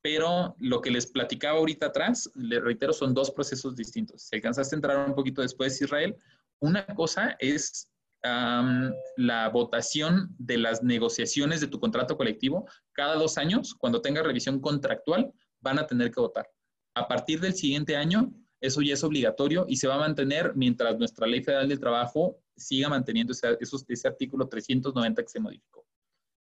[0.00, 4.22] Pero lo que les platicaba ahorita atrás, les reitero, son dos procesos distintos.
[4.22, 6.16] Si alcanzaste a entrar un poquito después, Israel,
[6.60, 7.90] una cosa es
[8.22, 12.66] la votación de las negociaciones de tu contrato colectivo.
[12.92, 16.48] Cada dos años, cuando tenga revisión contractual, van a tener que votar.
[16.94, 20.98] A partir del siguiente año, eso ya es obligatorio y se va a mantener mientras
[20.98, 25.86] nuestra Ley Federal del Trabajo siga manteniendo ese, artículo 390 que se modificó.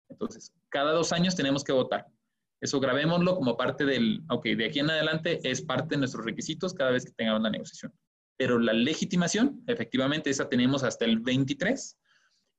[0.10, 2.08] Entonces, cada dos años tenemos que votar.
[2.60, 6.74] Eso grabémoslo como parte del, ok, de aquí en adelante es parte de nuestros requisitos
[6.74, 7.94] cada vez que tengamos la negociación.
[8.38, 11.98] Pero la legitimación, efectivamente, esa tenemos hasta el 23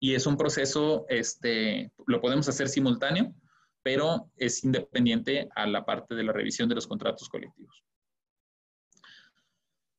[0.00, 3.34] y es un proceso, este, lo podemos hacer simultáneo,
[3.82, 7.84] pero es independiente a la parte de la revisión de los contratos colectivos.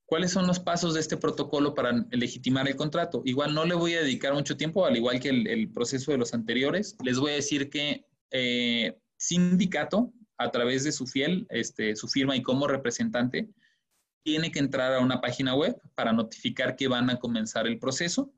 [0.05, 3.21] ¿Cuáles son los pasos de este protocolo para legitimar el contrato?
[3.25, 6.33] Igual no le voy a dedicar mucho tiempo, al igual que el, proceso de los
[6.33, 6.97] anteriores.
[7.03, 12.35] Les voy a decir que eh, sindicato, a través de su fiel, este, su firma
[12.35, 13.49] y como representante,
[14.23, 18.33] tiene que entrar a una página web para notificar que van a comenzar el proceso.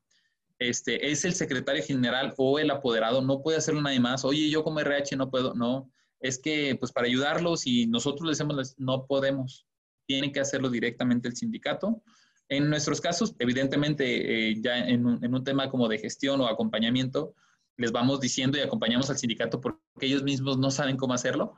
[0.59, 4.23] Este, es el secretario general o el apoderado, no puede hacerlo nadie más.
[4.23, 5.91] Oye, yo como RH no puedo, no.
[6.19, 9.65] Es que, pues para ayudarlos y nosotros les hacemos, no podemos
[10.11, 12.03] tiene que hacerlo directamente el sindicato.
[12.49, 17.33] En nuestros casos, evidentemente, eh, ya en un, tema como de gestión o acompañamiento,
[17.77, 21.57] les vamos diciendo y acompañamos al sindicato porque ellos mismos no saben cómo hacerlo.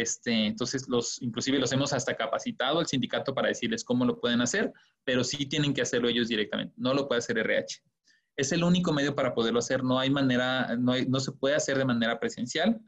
[0.00, 4.40] Este, entonces, los, inclusive los hemos hasta capacitado al sindicato para decirles cómo lo pueden
[4.40, 4.72] hacer,
[5.04, 6.74] pero sí tienen que hacerlo ellos directamente.
[6.76, 7.80] No lo puede hacer RH.
[8.36, 9.82] Es el único medio para poderlo hacer.
[9.82, 12.80] No hay manera, no, se puede hacer de manera presencial.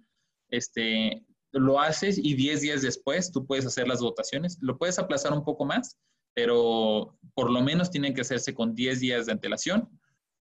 [0.48, 4.58] Este, lo haces y 10 días después tú puedes hacer las votaciones.
[4.60, 5.98] Lo puedes aplazar un poco más,
[6.34, 9.88] pero por lo menos tienen que hacerse con 10 días de antelación.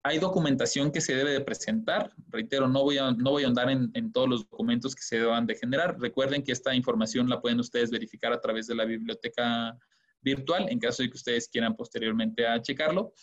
[0.06, 2.12] Hay documentación que se debe de presentar.
[2.28, 5.56] Reitero, no voy a, no voy a en, todos los documentos que se deban de
[5.56, 5.98] generar.
[5.98, 9.78] Recuerden que esta información la pueden ustedes verificar a través de la biblioteca
[10.22, 13.14] virtual en caso de que ustedes quieran posteriormente a checarlo.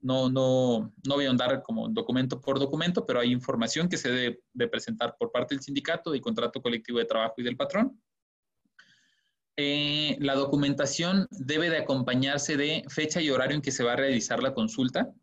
[0.00, 4.10] No, no, no voy a andar como documento por documento, pero hay información que se
[4.10, 7.96] debe de presentar por parte del sindicato, del contrato colectivo de trabajo y del patrón.
[9.56, 13.96] Eh, la documentación debe de acompañarse de fecha y horario en que se va a
[13.96, 15.14] realizar la consulta.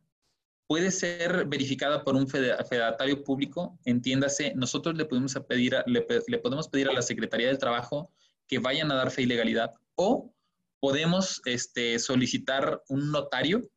[0.71, 6.69] Puede ser verificada por un federatario público, entiéndase, nosotros le podemos, pedir le, le podemos
[6.69, 8.09] pedir a la Secretaría del Trabajo
[8.47, 10.33] que vayan a dar fe y legalidad o
[10.79, 13.69] podemos este, solicitar un notario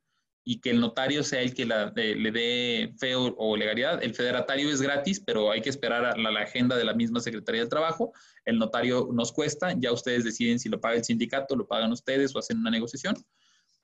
[0.45, 4.01] y que el notario sea el que le dé fe o, legalidad.
[4.01, 7.59] El federatario es gratis, pero hay que esperar a la, agenda de la misma Secretaría
[7.59, 8.13] del Trabajo.
[8.45, 12.33] El notario nos cuesta, ya ustedes deciden si lo paga el sindicato, lo pagan ustedes
[12.33, 13.15] o hacen una negociación,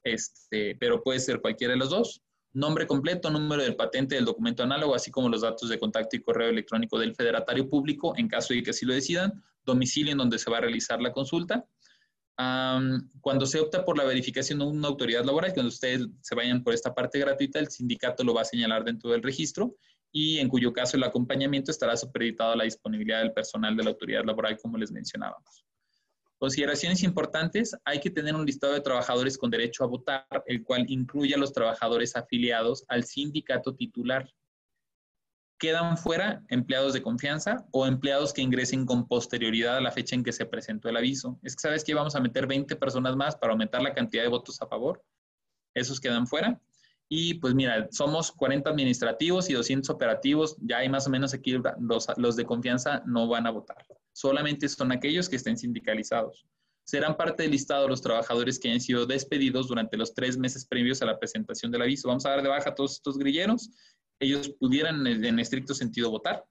[0.01, 2.21] este, pero puede ser cualquiera de los dos.
[2.53, 6.21] Nombre completo, número del patente del documento análogo, así como los datos de contacto y
[6.21, 10.37] correo electrónico del federatario público, en caso de que así lo decidan, domicilio en donde
[10.37, 11.65] se va a realizar la consulta,
[13.21, 16.73] cuando se opta por la verificación de una autoridad laboral, cuando ustedes se vayan por
[16.73, 19.75] esta parte gratuita, el sindicato lo va a señalar dentro del registro
[20.11, 23.91] y en cuyo caso el acompañamiento estará supeditado a la disponibilidad del personal de la
[23.91, 25.65] autoridad laboral, como les mencionábamos.
[26.41, 30.85] Consideraciones importantes, hay que tener un listado de trabajadores con derecho a votar, el cual
[30.87, 34.27] incluye a los trabajadores afiliados al sindicato titular
[35.59, 40.23] quedan fuera empleados de confianza o empleados que ingresen con posterioridad a la fecha en
[40.23, 41.37] que se presentó el aviso.
[41.43, 44.29] Es que sabes que vamos a meter 20 personas más para aumentar la cantidad de
[44.29, 45.03] votos a favor.
[45.75, 46.59] Esos quedan fuera.
[47.07, 50.57] Y pues mira, somos 40 administrativos y 200 operativos.
[50.61, 53.85] Ya hay más o menos aquí los, los de confianza no van a votar.
[54.13, 56.45] Solamente son aquellos que estén sindicalizados.
[56.83, 61.01] Serán parte del listado los trabajadores que hayan sido despedidos durante los tres meses previos
[61.01, 62.07] a la presentación del aviso.
[62.07, 63.69] Vamos a dar de baja a todos estos grilleros
[64.21, 66.45] ellos pudieran en estricto sentido votar.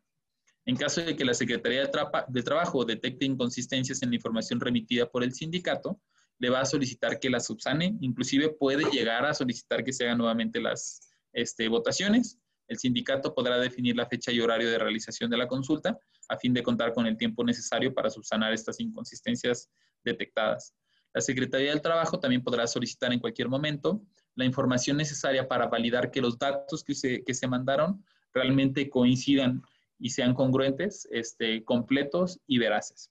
[0.66, 1.88] En caso de que la Secretaría
[2.28, 6.00] de, Trabajo detecte inconsistencias en la información remitida por el sindicato,
[6.38, 10.18] le va a solicitar que la subsane, inclusive puede llegar a solicitar que se hagan
[10.18, 12.38] nuevamente las este, votaciones.
[12.66, 15.98] El sindicato podrá definir la fecha y horario de realización de la consulta
[16.30, 19.68] a fin de contar con el tiempo necesario para subsanar estas inconsistencias
[20.04, 20.74] detectadas.
[21.12, 24.00] La Secretaría del Trabajo también podrá solicitar en cualquier momento
[24.36, 29.60] la información necesaria para validar que los datos que se, que se mandaron realmente coincidan
[29.98, 33.10] y sean congruentes, este, completos y veraces.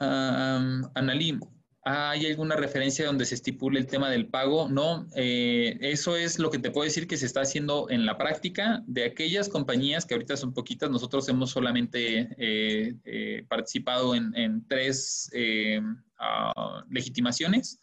[0.00, 0.82] Um,
[1.84, 4.68] ¿hay alguna referencia donde se estipule el tema del pago?
[4.68, 8.16] No, eh, eso es lo que te puedo decir que se está haciendo en la
[8.16, 10.90] práctica de aquellas compañías que ahorita son poquitas.
[10.90, 15.30] Nosotros hemos solamente eh, eh, participado en, en tres
[16.18, 17.80] ah, legitimaciones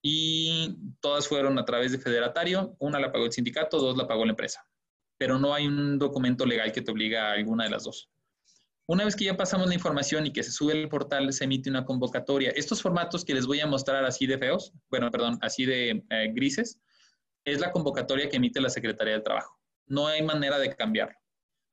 [0.00, 2.74] y todas fueron a través de federatario.
[2.78, 4.66] Una la pagó el sindicato, dos la pagó la empresa.
[5.18, 8.08] Pero no hay un documento legal que te obliga a alguna de las dos.
[8.88, 11.68] Una vez que ya pasamos la información y que se sube al portal, se emite
[11.68, 12.50] una convocatoria.
[12.50, 16.32] Estos formatos que les voy a mostrar así de feos, bueno, perdón, así de eh,
[16.32, 16.80] grises,
[17.44, 19.58] es la convocatoria que emite la Secretaría del Trabajo.
[19.86, 21.16] No hay manera de cambiarlo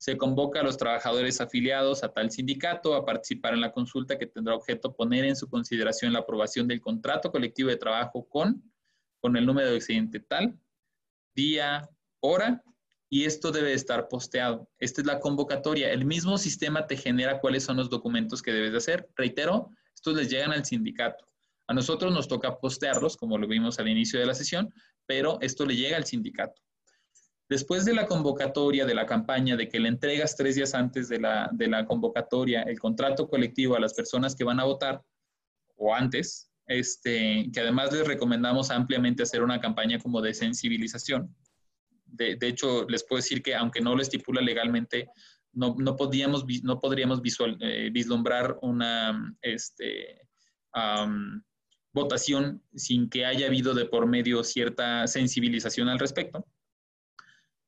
[0.04, 4.28] se convoca a los trabajadores afiliados a tal sindicato a participar en la consulta que
[4.28, 8.70] tendrá objeto poner en su consideración la aprobación del contrato colectivo de trabajo con,
[9.22, 10.60] con el número de expediente tal,
[11.34, 12.62] día, hora,
[13.14, 14.68] y esto debe estar posteado.
[14.80, 15.92] Esta es la convocatoria.
[15.92, 19.08] El mismo sistema te genera cuáles son los documentos que debes de hacer.
[19.16, 21.24] Reitero, estos les llegan al sindicato.
[21.68, 24.74] A nosotros nos toca postearlos, como lo vimos al inicio de la sesión,
[25.06, 26.60] pero esto le llega al sindicato.
[27.48, 31.20] Después de la convocatoria, de la campaña, de que le entregas tres días antes de
[31.20, 35.04] la, de la convocatoria el contrato colectivo a las personas que van a votar,
[35.76, 41.32] o antes, este, que además les recomendamos ampliamente hacer una campaña como de sensibilización.
[42.16, 45.10] De, hecho, les puedo decir que aunque no lo estipula legalmente,
[45.52, 47.22] no, no, podíamos, no podríamos
[47.60, 50.22] eh, vislumbrar una este,
[51.92, 56.48] votación sin que haya habido de por medio cierta sensibilización al respecto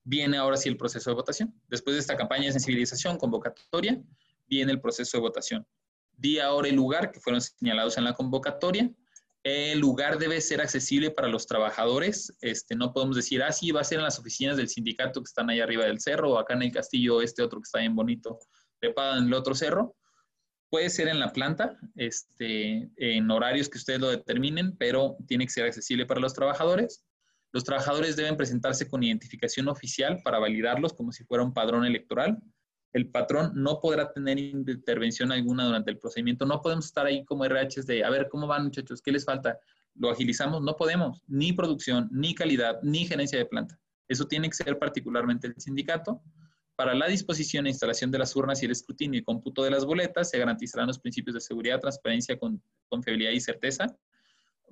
[0.05, 1.53] viene ahora sí el proceso de votación.
[1.67, 4.01] Después de esta campaña de sensibilización, convocatoria,
[4.47, 5.67] viene el proceso de votación.
[6.15, 8.89] Día, hora y lugar que fueron señalados en la convocatoria.
[9.45, 12.35] El lugar debe ser accesible para los trabajadores.
[12.41, 15.27] Este, no podemos decir, ah, sí, va a ser en las oficinas del sindicato que
[15.27, 17.95] están ahí arriba del cerro, o acá en el castillo, este otro que está bien
[17.95, 18.39] bonito,
[18.79, 19.95] preparan en el otro cerro.
[20.71, 25.51] Puede ser en la planta, este, en horarios que ustedes lo determinen, pero tiene que
[25.51, 27.05] ser accesible para los trabajadores.
[27.53, 32.39] Los trabajadores deben presentarse con identificación oficial para validarlos como si fuera un padrón electoral.
[32.95, 36.45] El patrón no podrá tener intervención alguna durante el procedimiento.
[36.45, 39.01] No podemos estar ahí como RHs de, a ver, ¿cómo van muchachos?
[39.01, 39.59] ¿Qué les falta?
[39.95, 43.77] Lo agilizamos, no podemos, ni producción, ni calidad, ni gerencia de planta.
[44.07, 46.21] Eso tiene que ser particularmente el sindicato.
[46.77, 49.83] Para la disposición e instalación de las urnas y el escrutinio y cómputo de las
[49.83, 52.39] boletas, se garantizarán los principios de seguridad, transparencia,
[52.87, 53.93] confiabilidad y certeza.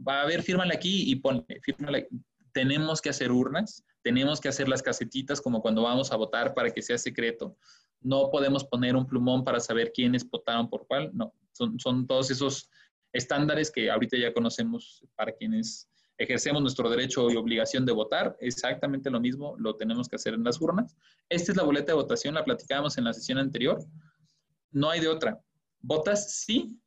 [0.08, 2.08] Va a ver, fírmale aquí y ponle, fírmale.
[2.54, 6.70] Tenemos que hacer urnas, tenemos que hacer las casetitas como cuando vamos a votar para
[6.70, 7.58] que sea secreto
[8.04, 12.32] no podemos poner un plumón para saber quiénes votaron por cuál, no, son, son todos
[12.32, 12.70] esos
[13.12, 15.88] estándares que ahorita ya conocemos para quienes
[16.18, 20.44] ejercemos nuestro derecho y obligación de votar, exactamente lo mismo lo tenemos que hacer en
[20.44, 20.96] las urnas.
[21.30, 23.80] Esta es la boleta de votación, la platicábamos en la sesión anterior.
[24.72, 25.40] No hay de otra.
[25.80, 26.80] Votas sí,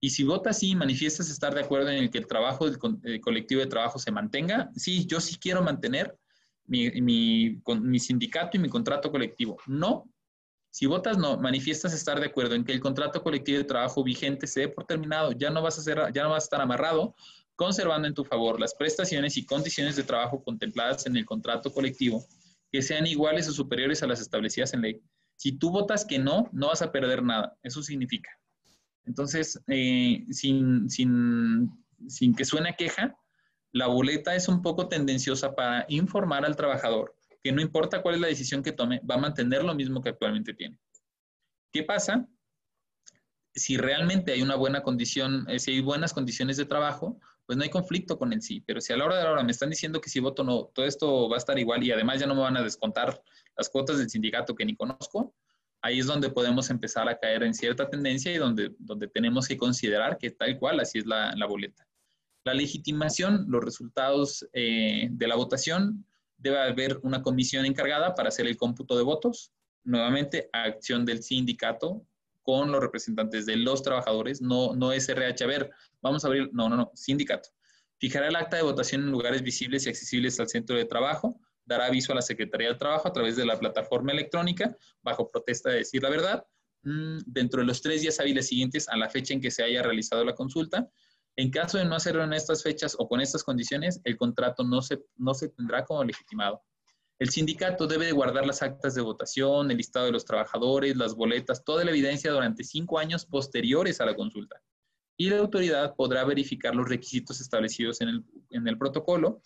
[0.00, 3.60] y si votas sí, manifiestas estar de acuerdo en el que el trabajo del colectivo
[3.60, 4.70] de trabajo se mantenga.
[4.74, 6.16] Sí, yo sí quiero mantener
[6.66, 9.56] mi, mi, mi sindicato y mi contrato colectivo.
[9.66, 10.04] No,
[10.74, 14.48] si votas no, manifiestas estar de acuerdo en que el contrato colectivo de trabajo vigente
[14.48, 17.14] se dé por terminado, ya no vas a ser, ya no vas a estar amarrado,
[17.54, 22.26] conservando en tu favor las prestaciones y condiciones de trabajo contempladas en el contrato colectivo
[22.72, 25.00] que sean iguales o superiores a las establecidas en ley.
[25.36, 27.56] Si tú votas que no, no vas a perder nada.
[27.62, 28.30] Eso significa.
[29.04, 31.70] Entonces, eh, sin, sin,
[32.08, 33.16] sin que suene queja,
[33.70, 38.20] la boleta es un poco tendenciosa para informar al trabajador que no importa cuál es
[38.22, 40.78] la decisión que tome, va a mantener lo mismo que actualmente tiene.
[41.70, 42.26] ¿Qué pasa?
[43.54, 47.62] Si realmente hay una buena condición, eh, si hay buenas condiciones de trabajo, pues no
[47.62, 48.62] hay conflicto con el sí.
[48.62, 50.70] Pero si a la hora de la hora me están diciendo que si voto no,
[50.74, 53.22] todo esto va a estar igual y además ya no me van a descontar
[53.58, 55.34] las cuotas del sindicato que ni conozco,
[55.82, 59.58] ahí es donde podemos empezar a caer en cierta tendencia y donde, donde tenemos que
[59.58, 61.86] considerar que tal cual así es la, boleta.
[62.44, 66.06] La legitimación, los resultados eh, de la votación
[66.44, 69.50] debe haber una comisión encargada para hacer el cómputo de votos.
[69.82, 72.06] Nuevamente, acción del sindicato
[72.42, 75.42] con los representantes de los trabajadores, no, no SRH.
[75.42, 75.70] A ver,
[76.02, 77.48] vamos a abrir, no, no, no, sindicato.
[77.96, 81.40] Fijará el acta de votación en lugares visibles y accesibles al centro de trabajo.
[81.64, 85.70] Dará aviso a la Secretaría del Trabajo a través de la plataforma electrónica, bajo protesta
[85.70, 86.46] de decir la verdad,
[86.82, 89.82] mm, dentro de los tres días hábiles siguientes a la fecha en que se haya
[89.82, 90.90] realizado la consulta
[91.36, 94.82] en caso de no hacerlo en estas fechas o con estas condiciones, el contrato no
[94.82, 96.62] se, no se tendrá como legitimado.
[97.18, 101.14] El sindicato debe de guardar las actas de votación, el listado de los trabajadores, las
[101.14, 104.60] boletas, toda la evidencia durante cinco años posteriores a la consulta.
[105.16, 108.08] Y la autoridad podrá verificar los requisitos establecidos en
[108.66, 109.40] el, protocolo,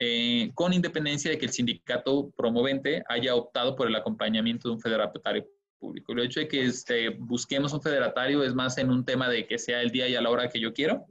[0.00, 4.80] eh, con independencia de que el sindicato promovente haya optado por el acompañamiento de un
[4.80, 5.46] federatario
[5.78, 6.12] público.
[6.12, 9.58] El hecho de que este, busquemos un federatario es más en un tema de que
[9.58, 11.06] sea el día y a la hora que yo quiero,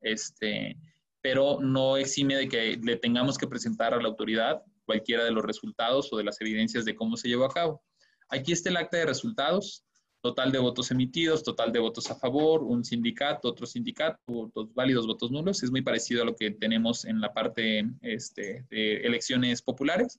[0.00, 0.76] este,
[1.20, 5.44] pero no exime de que le tengamos que presentar a la autoridad cualquiera de los
[5.44, 7.82] resultados o de las evidencias de cómo se llevó a cabo.
[8.30, 9.84] Aquí está el acta de resultados,
[10.20, 15.06] total de votos emitidos, total de votos a favor, un sindicato, otro sindicato, votos válidos,
[15.06, 15.62] votos nulos.
[15.62, 20.18] Es muy parecido a lo que tenemos en la parte este, de elecciones populares.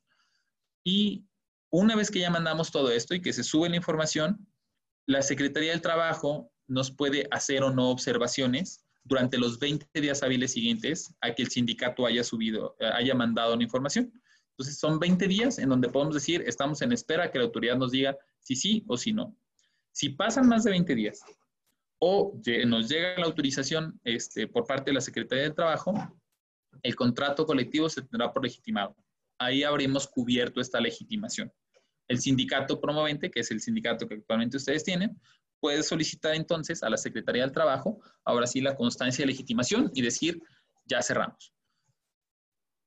[0.84, 1.26] Y
[1.72, 4.48] una vez que ya mandamos todo esto y que se sube la información,
[5.06, 10.54] la Secretaría del Trabajo nos puede hacer o no observaciones durante los 20 días hábiles
[10.54, 14.12] siguientes a que el sindicato haya subido, haya mandado la información.
[14.52, 17.92] Entonces, son 20 días en donde podemos decir, estamos en espera que la autoridad nos
[17.92, 19.36] diga si sí o si no.
[19.92, 21.22] Si pasan más de 20 días
[22.00, 25.94] o nos llega la autorización este, por parte de la Secretaría del Trabajo,
[26.84, 28.96] el contrato colectivo se tendrá por legitimado
[29.40, 31.52] ahí habríamos cubierto esta legitimación.
[32.08, 35.20] El sindicato promovente, que es el sindicato que actualmente ustedes tienen,
[35.60, 40.02] puede solicitar entonces a la Secretaría del Trabajo, ahora sí, la constancia de legitimación y
[40.02, 40.42] decir,
[40.86, 41.54] ya cerramos.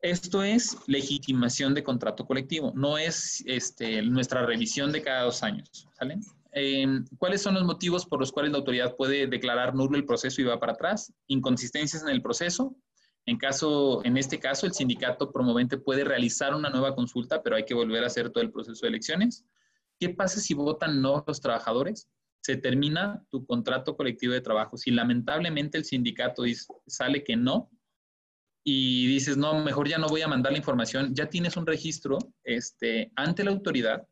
[0.00, 5.86] Esto es legitimación de contrato colectivo, no es este, nuestra revisión de cada dos años.
[6.50, 10.40] Em, ¿Cuáles son los motivos por los cuales la autoridad puede declarar nulo el proceso
[10.40, 11.12] y va para atrás?
[11.28, 12.74] Inconsistencias en el proceso,
[13.26, 17.64] en, caso, en este caso, el sindicato promovente puede realizar una nueva consulta, pero hay
[17.64, 19.44] que volver a hacer todo el proceso de elecciones.
[20.00, 22.08] ¿Qué pasa si votan no los trabajadores?
[22.40, 24.76] Se termina tu contrato colectivo de trabajo.
[24.76, 27.70] Si lamentablemente el sindicato dice, sale que no
[28.64, 32.18] y dices, no, mejor ya no voy a mandar la información, ya tienes un registro
[32.44, 34.06] este, ante la autoridad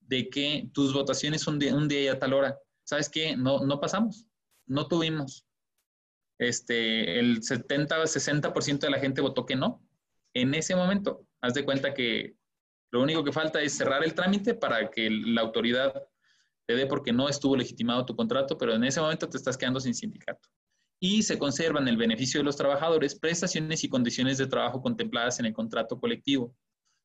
[0.00, 2.58] de que tus votaciones son de un día y a tal hora.
[2.84, 3.36] ¿Sabes qué?
[3.36, 4.26] No, no pasamos,
[4.66, 5.45] no tuvimos
[6.38, 9.82] este, el 70 o 60% de la gente votó que no.
[10.34, 12.36] En ese momento, haz de cuenta que
[12.90, 15.94] lo único que falta es cerrar el trámite para que la autoridad
[16.66, 19.80] te dé porque no estuvo legitimado tu contrato, pero en ese momento te estás quedando
[19.80, 20.48] sin sindicato.
[20.98, 25.46] Y se conservan el beneficio de los trabajadores, prestaciones y condiciones de trabajo contempladas en
[25.46, 26.54] el contrato colectivo.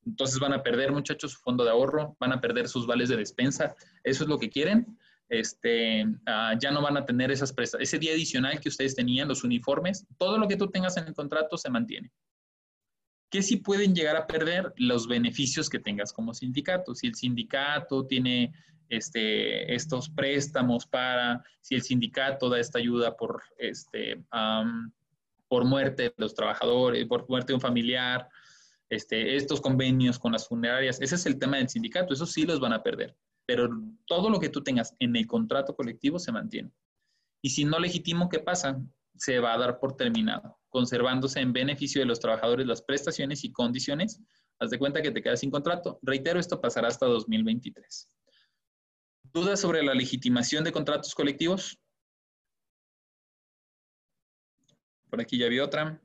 [0.05, 3.17] Entonces van a perder, muchachos, su fondo de ahorro, van a perder sus vales de
[3.17, 3.75] despensa.
[4.03, 4.97] Eso es lo que quieren.
[5.31, 7.87] Este, ah, ya no van a tener esas prestaciones.
[7.87, 11.13] Ese día adicional que ustedes tenían, los uniformes, todo lo que tú tengas en el
[11.13, 12.11] contrato se mantiene.
[13.29, 14.73] ¿Qué sí pueden llegar a perder?
[14.75, 16.93] Los beneficios que tengas como sindicato.
[16.93, 18.51] Si el sindicato tiene
[18.89, 24.21] este, estos préstamos para, si el sindicato da esta ayuda por, este,
[25.47, 28.27] por muerte de los trabajadores, por muerte de un familiar,
[28.89, 32.59] este, estos convenios con las funerarias, ese es el tema del sindicato, eso sí los
[32.59, 33.15] van a perder,
[33.51, 33.67] pero
[34.05, 36.71] todo lo que tú tengas en el contrato colectivo se mantiene.
[37.41, 38.81] Y si no legítimo, ¿qué pasa?
[39.17, 43.51] Se va a dar por terminado, conservándose en beneficio de los trabajadores las prestaciones y
[43.51, 44.21] condiciones.
[44.57, 45.99] Haz de cuenta que te quedas sin contrato.
[46.01, 48.09] Reitero, esto pasará hasta 2023.
[49.33, 51.77] ¿Dudas sobre la legitimación de contratos colectivos?
[55.09, 56.01] Por aquí ya vi otra.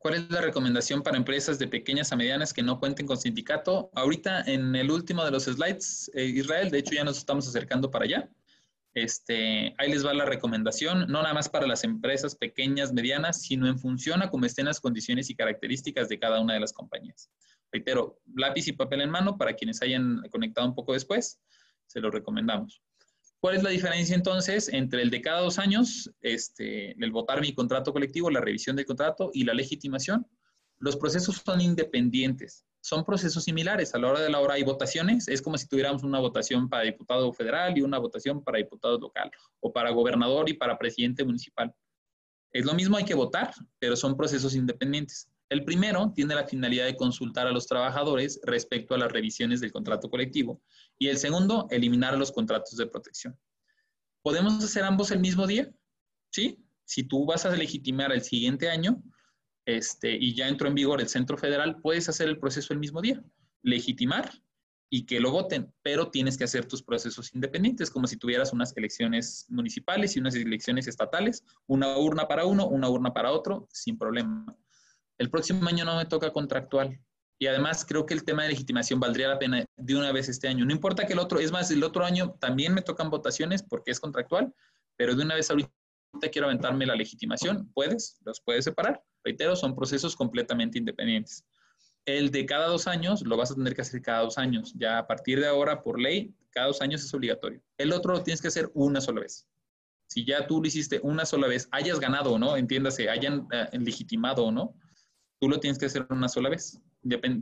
[0.00, 3.90] ¿Cuál es la recomendación para empresas de pequeñas a medianas que no cuenten con sindicato?
[3.94, 7.90] Ahorita en el último de los slides, eh, Israel, de hecho ya nos estamos acercando
[7.90, 8.30] para allá.
[8.94, 13.68] Este, ahí les va la recomendación, no nada más para las empresas pequeñas, medianas, sino
[13.68, 17.30] en función a cómo estén las condiciones y características de cada una de las compañías.
[17.70, 21.42] Reitero, lápiz y papel en mano para quienes hayan conectado un poco después,
[21.86, 22.82] se lo recomendamos.
[23.40, 27.54] ¿Cuál es la diferencia entonces entre el de cada dos años, este, el votar mi
[27.54, 30.26] contrato colectivo, la revisión del contrato y la legitimación?
[30.78, 33.94] Los procesos son independientes, son procesos similares.
[33.94, 36.84] A la hora de la hora hay votaciones, es como si tuviéramos una votación para
[36.84, 39.30] diputado federal y una votación para diputado local,
[39.60, 41.74] o para gobernador y para presidente municipal.
[42.52, 45.30] Es lo mismo, hay que votar, pero son procesos independientes.
[45.48, 49.72] El primero tiene la finalidad de consultar a los trabajadores respecto a las revisiones del
[49.72, 50.60] contrato colectivo
[51.00, 53.36] y el segundo, eliminar los contratos de protección.
[54.22, 55.72] ¿Podemos hacer ambos el mismo día?
[56.30, 56.62] Sí.
[56.84, 59.02] Si tú vas a legitimar el siguiente año
[59.64, 63.00] este, y ya entró en vigor el centro federal, puedes hacer el proceso el mismo
[63.00, 63.24] día.
[63.62, 64.30] Legitimar
[64.90, 68.76] y que lo voten, pero tienes que hacer tus procesos independientes, como si tuvieras unas
[68.76, 73.96] elecciones municipales y unas elecciones estatales, una urna para uno, una urna para otro, sin
[73.96, 74.54] problema.
[75.16, 77.00] El próximo año no me toca contractual.
[77.40, 80.46] Y además creo que el tema de legitimación valdría la pena de una vez este
[80.46, 80.66] año.
[80.66, 83.92] No importa que el otro, es más, el otro año también me tocan votaciones porque
[83.92, 84.54] es contractual,
[84.96, 85.70] pero de una vez ahorita
[86.30, 87.72] quiero aventarme la legitimación.
[87.72, 89.02] Puedes, los puedes separar.
[89.24, 91.46] Reitero, son procesos completamente independientes.
[92.04, 94.74] El de cada dos años lo vas a tener que hacer cada dos años.
[94.76, 97.62] Ya a partir de ahora, por ley, cada dos años es obligatorio.
[97.78, 99.48] El otro lo tienes que hacer una sola vez.
[100.08, 103.78] Si ya tú lo hiciste una sola vez, hayas ganado o no, entiéndase, hayan eh,
[103.78, 104.74] legitimado o no,
[105.40, 106.78] tú lo tienes que hacer una sola vez.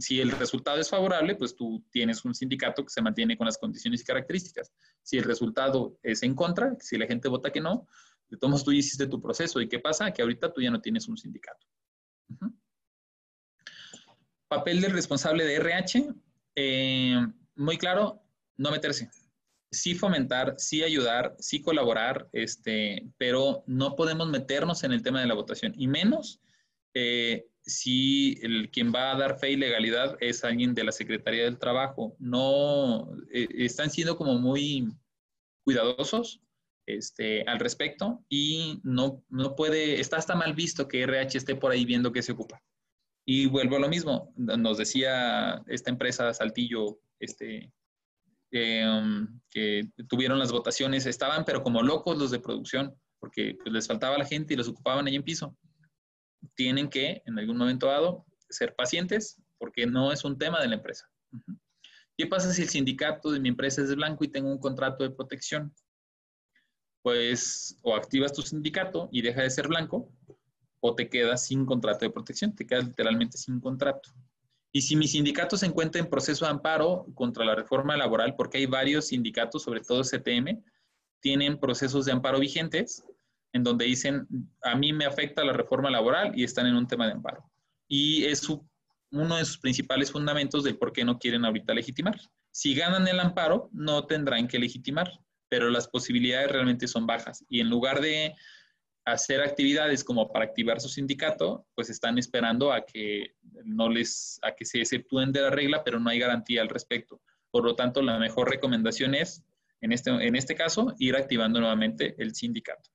[0.01, 3.59] Si el resultado es favorable, pues tú tienes un sindicato que se mantiene con las
[3.59, 4.73] condiciones y características.
[5.03, 7.87] Si el resultado es en contra, si la gente vota que no,
[8.29, 9.61] de todos tú hiciste tu proceso.
[9.61, 10.13] ¿Y qué pasa?
[10.13, 11.67] Que ahorita tú ya no tienes un sindicato.
[14.49, 16.15] Papel del responsable de RH,
[16.55, 18.23] eh, muy claro,
[18.57, 19.11] no meterse.
[19.71, 25.27] Sí fomentar, sí ayudar, sí colaborar, este, pero no podemos meternos en el tema de
[25.27, 26.41] la votación, y menos
[26.95, 31.45] eh, si el, quien va a dar fe y legalidad es alguien de la Secretaría
[31.45, 32.17] del Trabajo.
[32.19, 34.89] No, eh, están siendo como muy
[35.65, 36.41] cuidadosos
[36.87, 41.71] este, al respecto y no, no puede, está hasta mal visto que RH esté por
[41.71, 42.63] ahí viendo qué se ocupa.
[43.27, 47.71] Y vuelvo a lo mismo, nos decía esta empresa Saltillo, este,
[48.53, 53.87] um, que tuvieron las votaciones, estaban pero como locos los de producción, porque pues, les
[53.87, 55.55] faltaba la gente y los ocupaban ahí en piso
[56.55, 60.77] tienen que, en algún momento dado, ser pacientes porque no es un tema de la
[60.77, 61.11] empresa.
[62.17, 65.11] ¿Qué pasa si el sindicato de mi empresa es blanco y tengo un contrato de
[65.11, 65.75] protección?
[67.03, 70.13] Pues o activas tu sindicato y deja de ser blanco
[70.81, 74.11] o te quedas sin contrato de protección, te quedas literalmente sin contrato.
[74.73, 78.59] Y si mi sindicato se encuentra en proceso de amparo contra la reforma laboral, porque
[78.59, 80.63] hay varios sindicatos, sobre todo CTM,
[81.21, 83.05] tienen procesos de amparo vigentes,
[83.53, 84.27] en donde dicen,
[84.63, 87.45] a mí me afecta la reforma laboral y están en un tema de amparo.
[87.87, 88.47] Y es
[89.11, 92.19] uno de sus principales fundamentos de por qué no quieren ahorita legitimar.
[92.51, 95.11] Si ganan el amparo, no tendrán que legitimar,
[95.49, 97.45] pero las posibilidades realmente son bajas.
[97.49, 98.35] Y en lugar de
[99.05, 103.35] hacer actividades como para activar su sindicato, pues están esperando a que
[103.65, 107.21] no les, a que se exceptúen de la regla, pero no hay garantía al respecto.
[107.51, 109.43] Por lo tanto, la mejor recomendación es,
[109.81, 112.91] en este, en este caso, ir activando nuevamente el sindicato.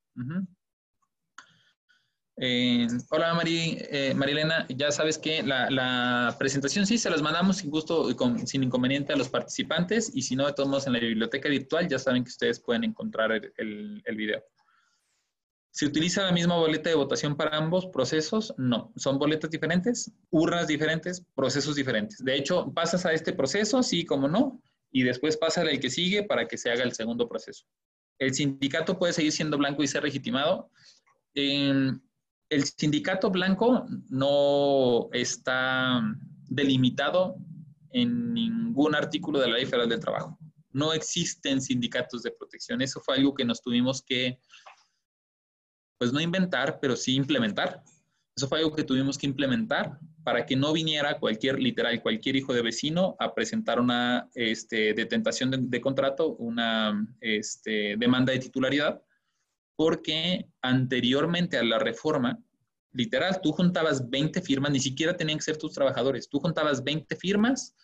[2.36, 4.16] Eh, hola Mari, eh,
[4.70, 8.10] ya sabes que la, presentación sí se las mandamos sin gusto,
[8.46, 11.88] sin inconveniente a los participantes y si no, de todos modos en la biblioteca virtual
[11.88, 14.44] ya saben que ustedes pueden encontrar el, el, video.
[15.70, 18.54] ¿Se utiliza la misma boleta de votación para ambos procesos?
[18.58, 22.24] No, son boletas diferentes, urnas diferentes, procesos diferentes.
[22.24, 24.62] De hecho, pasas a este proceso, sí como no,
[24.92, 27.66] y después pasa al que sigue para que se haga el segundo proceso.
[28.20, 30.70] El sindicato puede seguir siendo blanco y ser legitimado.
[31.34, 36.02] el sindicato blanco no está
[36.50, 37.36] delimitado
[37.92, 40.38] en ningún artículo de la Ley Federal del Trabajo.
[40.72, 42.82] No existen sindicatos de protección.
[42.82, 44.40] Eso fue algo que nos tuvimos que
[45.98, 47.84] pues no inventar, pero sí implementar.
[48.36, 52.54] Eso fue algo que tuvimos que implementar para que no viniera cualquier, literal, cualquier hijo
[52.54, 59.02] de vecino a presentar una este, detentación de, contrato, una este, demanda de titularidad,
[59.76, 62.40] porque anteriormente a la reforma,
[62.94, 67.16] literal, tú juntabas 20 firmas, ni siquiera tenían que ser tus trabajadores, tú juntabas 20
[67.16, 67.76] firmas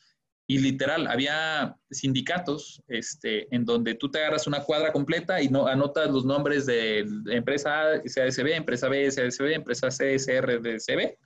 [0.47, 5.67] y literal, había sindicatos este, en donde tú te agarras una cuadra completa y no
[5.67, 11.17] anotas los nombres de empresa A, CASB, empresa B, CASB, empresa C, CRDCB,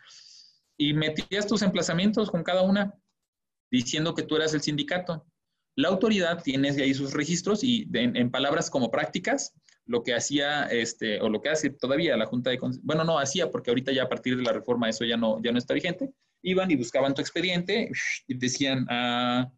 [0.77, 2.93] y metías tus emplazamientos con cada una
[3.71, 5.25] diciendo que tú eras el sindicato.
[5.75, 9.53] La autoridad tiene ahí sus registros y en, palabras como prácticas,
[9.85, 12.59] lo que hacía, este, o lo que hace todavía la Junta de...
[12.83, 15.51] Bueno, no hacía porque ahorita ya a partir de la reforma eso ya no, ya
[15.51, 16.13] no está vigente,
[16.43, 17.89] iban y buscaban tu expediente
[18.27, 19.51] y decían, ah,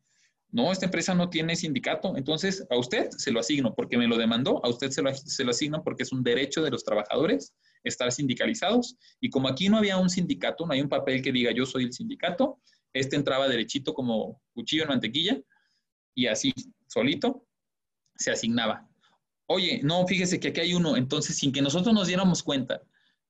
[0.52, 4.18] no, esta empresa no tiene sindicato, entonces a usted se lo asigno porque me lo
[4.18, 7.54] demandó, a usted se lo, se lo asigno porque es un derecho de los trabajadores
[7.86, 8.98] estar sindicalizados.
[9.22, 11.86] Y como aquí no había un sindicato, no hay un papel que diga yo soy
[11.86, 12.60] el sindicato,
[12.92, 15.42] este entraba derechito como cuchillo en mantequilla
[16.14, 16.54] y así,
[16.88, 17.46] solito,
[18.16, 18.88] se asignaba.
[19.48, 22.82] Oye, no, fíjese que aquí hay uno, entonces sin que nosotros nos diéramos cuenta,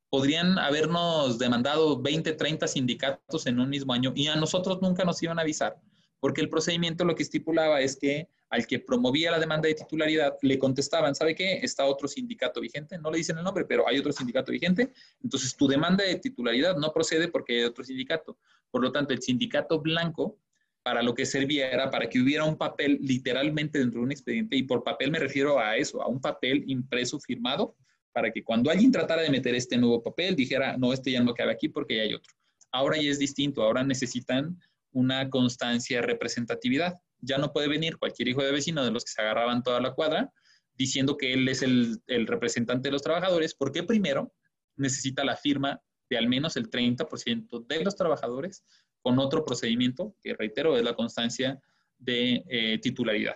[0.10, 5.22] podrían habernos demandado 20, 30 sindicatos en un mismo año y a nosotros nunca nos
[5.22, 5.76] iban a avisar,
[6.20, 10.37] porque el procedimiento lo que estipulaba es que al que promovía la demanda de titularidad
[10.41, 11.59] le contestaban, ¿sabe qué?
[11.63, 14.91] Está otro sindicato vigente, no le dicen el nombre, pero hay otro sindicato vigente,
[15.23, 18.37] entonces tu demanda de titularidad no procede porque hay otro sindicato.
[18.69, 20.39] Por lo tanto, el sindicato blanco
[20.83, 24.55] para lo que servía era para que hubiera un papel literalmente dentro de un expediente,
[24.55, 27.75] y por papel me refiero a eso, a un papel impreso, firmado,
[28.13, 31.33] para que cuando alguien tratara de meter este nuevo papel dijera, no, este ya no
[31.33, 32.33] cabe aquí porque ya hay otro.
[32.71, 34.59] Ahora ya es distinto, ahora necesitan
[34.91, 36.93] una constancia de representatividad.
[37.26, 39.93] Ya no puede venir cualquier hijo de vecino de los que se agarraban toda la
[39.93, 40.32] cuadra
[40.78, 44.34] diciendo que él es el, representante de los trabajadores, porque primero
[44.76, 48.63] necesita la firma de al menos el 30% de los trabajadores
[49.01, 51.59] con otro procedimiento, que reitero, es la constancia
[51.97, 53.36] de eh, titularidad.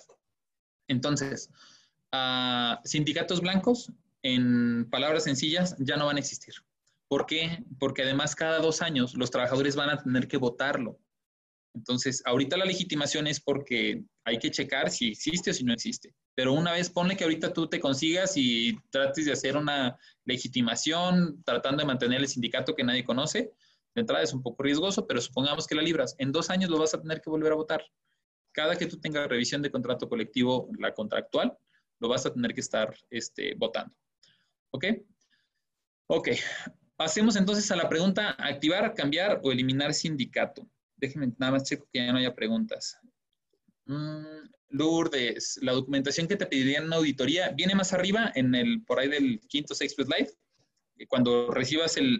[0.87, 1.49] Entonces,
[2.11, 6.55] uh, sindicatos blancos en palabras sencillas, ya no van a existir.
[7.07, 7.63] ¿Por qué?
[7.79, 10.99] Porque además cada dos años los trabajadores van a tener que votarlo.
[11.73, 16.13] Entonces, ahorita la legitimación es porque hay que checar si existe o si no existe.
[16.35, 21.43] Pero una vez ponle que ahorita tú te consigas y trates de hacer una legitimación
[21.43, 23.51] tratando de mantener el sindicato que nadie conoce,
[23.95, 26.15] de entrada es un poco riesgoso, pero supongamos que la libras.
[26.17, 27.83] En dos años lo vas a tener que volver a votar.
[28.51, 31.57] Cada que tú tengas revisión de contrato colectivo, la contractual,
[31.99, 33.93] lo vas a tener que estar este, votando.
[34.71, 34.85] ¿Ok?
[36.07, 36.29] Ok.
[36.95, 40.67] Pasemos entonces a la pregunta, activar, cambiar o eliminar sindicato.
[40.99, 42.97] Déjenme nada más checo que ya no haya preguntas.
[43.85, 48.99] Mm, Lourdes, la documentación que te pedirían en auditoría viene más arriba en el, por
[48.99, 50.29] ahí del quinto, sexto slide.
[51.07, 52.19] Cuando recibas el,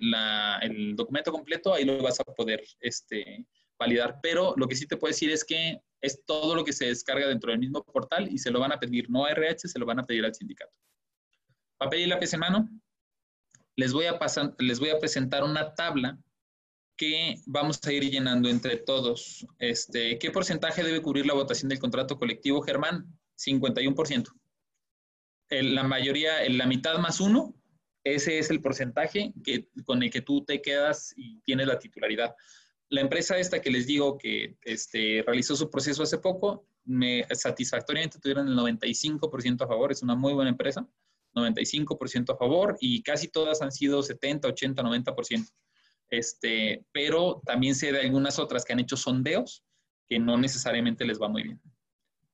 [0.61, 3.45] el, documento completo, ahí lo vas a poder este,
[3.77, 4.19] validar.
[4.23, 7.27] Pero lo que sí te puedo decir es que es todo lo que se descarga
[7.27, 9.85] dentro del mismo portal y se lo van a pedir no a RH, se lo
[9.85, 10.73] van a pedir al sindicato
[11.79, 12.69] papel y lápiz en mano,
[13.75, 16.19] les voy a, pasar, les voy a presentar una tabla
[16.99, 19.47] que vamos a ir llenando entre todos.
[19.57, 23.05] Este, ¿Qué porcentaje debe cubrir la votación del contrato colectivo, Germán?
[23.37, 24.27] 51%.
[25.49, 27.55] la mayoría, la mitad más uno,
[28.03, 29.33] ese es el porcentaje
[29.85, 32.35] con el que tú te quedas y tienes la titularidad.
[32.89, 38.19] La empresa esta que les digo que este, realizó su proceso hace poco, me, satisfactoriamente
[38.19, 40.85] tuvieron el 95% a favor, es una muy buena empresa.
[41.33, 45.47] 95% a favor y casi todas han sido 70, 80, 90%.
[46.09, 49.63] Este, pero también sé de algunas otras que han hecho sondeos
[50.07, 51.61] que no necesariamente les va muy bien.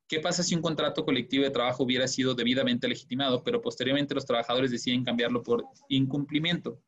[0.08, 4.26] ¿Qué pasa si un contrato colectivo de trabajo hubiera sido debidamente legitimado, pero posteriormente los
[4.26, 6.82] trabajadores deciden cambiarlo por incumplimiento?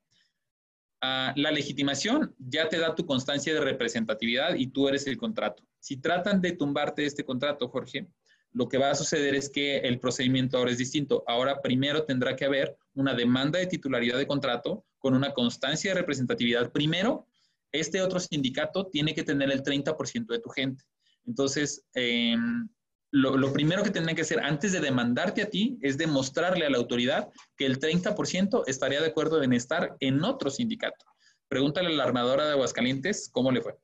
[1.01, 5.63] Ah, la legitimación ya te da tu constancia de representatividad y tú eres el contrato.
[5.79, 8.07] Si tratan de tumbarte este contrato, Jorge,
[8.51, 11.23] lo que va a suceder es que el procedimiento ahora es distinto.
[11.27, 15.99] Ahora primero tendrá que haber una demanda de titularidad de contrato con una constancia de
[15.99, 16.71] representatividad.
[16.71, 17.27] Primero,
[17.71, 20.83] este otro sindicato tiene que tener el 30% de tu gente.
[21.25, 22.67] Entonces, em,
[23.11, 26.77] lo, primero que tendrían que hacer antes de demandarte a ti es demostrarle a la
[26.77, 31.05] autoridad que el 30% estaría de acuerdo en estar en otro sindicato.
[31.47, 33.75] Pregúntale a la armadora de Aguascalientes cómo le fue,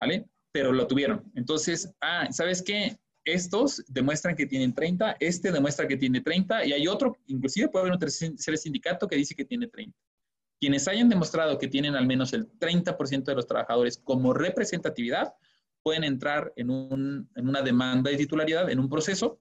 [0.00, 0.26] ¿vale?
[0.52, 1.30] Pero lo tuvieron.
[1.34, 2.98] Entonces, ah, ¿sabes qué?
[3.24, 7.82] Estos demuestran que tienen 30, este demuestra que tiene 30 y hay otro, inclusive puede
[7.82, 9.96] haber un tercer sindicato que dice que tiene 30.
[10.60, 15.32] Quienes hayan demostrado que tienen al menos el 30% de los trabajadores como representatividad,
[15.82, 19.40] pueden entrar en, una demanda de titularidad, en un proceso,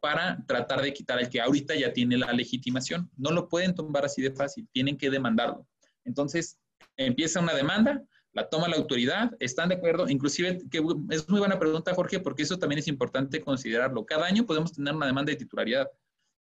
[0.00, 3.10] para tratar de quitar al que ahorita ya tiene la legitimación.
[3.16, 5.66] No lo pueden tomar así de fácil, tienen que demandarlo.
[6.04, 6.58] Entonces,
[6.96, 11.58] empieza una demanda, la toma la autoridad, están de acuerdo, inclusive, que es muy buena
[11.58, 14.04] pregunta, Jorge, porque eso también es importante considerarlo.
[14.04, 15.90] Cada año podemos tener una demanda de titularidad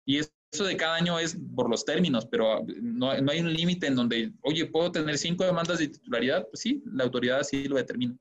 [0.06, 0.20] y
[0.52, 4.34] de cada año es por los términos, pero no, no hay un límite en donde,
[4.42, 6.48] oye, ¿puedo tener cinco demandas de titularidad?
[6.50, 8.16] Pues sí, la autoridad así lo determina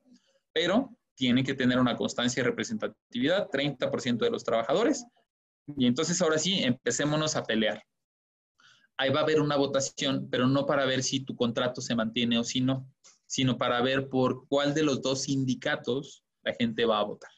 [0.59, 5.07] pero tiene que tener una constancia de representatividad, 30% de los trabajadores.
[5.77, 7.83] Y entonces ahora sí, empecémonos a pelear.
[8.97, 12.39] Ahí va a haber una votación, pero no para ver si tu contrato se mantiene
[12.39, 12.91] o si no,
[13.27, 17.31] sino para ver por cuál de los dos sindicatos la gente va a votar.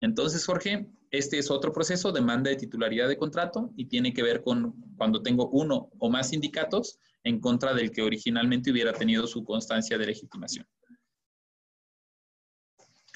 [0.00, 0.86] Entonces, Jorge,
[1.18, 5.22] este es otro proceso, demanda de titularidad de contrato y tiene que ver con cuando
[5.22, 10.06] tengo uno o más sindicatos en contra del que originalmente hubiera tenido su constancia de
[10.06, 10.66] legitimación.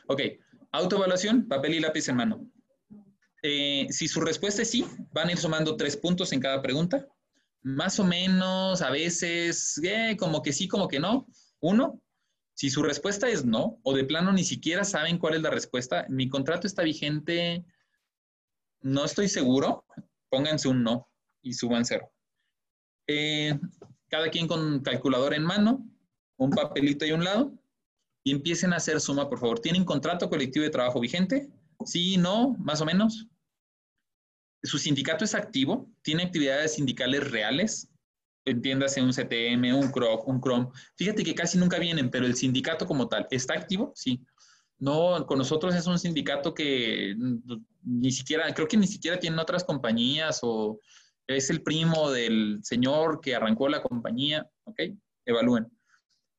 [0.07, 0.23] Ok,
[0.73, 2.51] autoevaluación, papel y lápiz en mano.
[3.43, 7.07] Eh, si su respuesta es sí, van a ir sumando tres puntos en cada pregunta.
[7.63, 11.27] Más o menos, a veces, eh, como que sí, como que no.
[11.61, 12.01] Uno,
[12.55, 16.07] si su respuesta es no, o de plano ni siquiera saben cuál es la respuesta,
[16.09, 17.65] mi contrato está vigente,
[18.81, 19.85] no estoy seguro,
[20.31, 21.09] pónganse un no
[21.43, 22.13] y suban cero.
[23.07, 23.59] Eh,
[24.09, 25.87] cada quien con calculador en mano,
[26.37, 27.53] un papelito y un lado
[28.25, 29.61] y empiecen a hacer suma, por favor.
[29.61, 31.49] ¿Tienen contrato colectivo de trabajo vigente?
[31.85, 33.27] Sí, no, más o menos.
[34.63, 35.89] ¿Su sindicato es activo?
[36.03, 37.89] ¿Tiene actividades sindicales reales?
[38.45, 40.71] Entiéndase un CTM, un CROC, un CROM.
[40.97, 43.93] Fíjate que casi nunca vienen, pero el sindicato como tal, ¿está activo?
[43.95, 44.25] Sí.
[44.79, 47.17] No, con nosotros es un sindicato que
[47.83, 50.81] ni siquiera, creo que ni siquiera tienen otras compañías o
[51.27, 54.81] es el primo del señor que arrancó la compañía, ¿ok?
[55.27, 55.67] Evalúen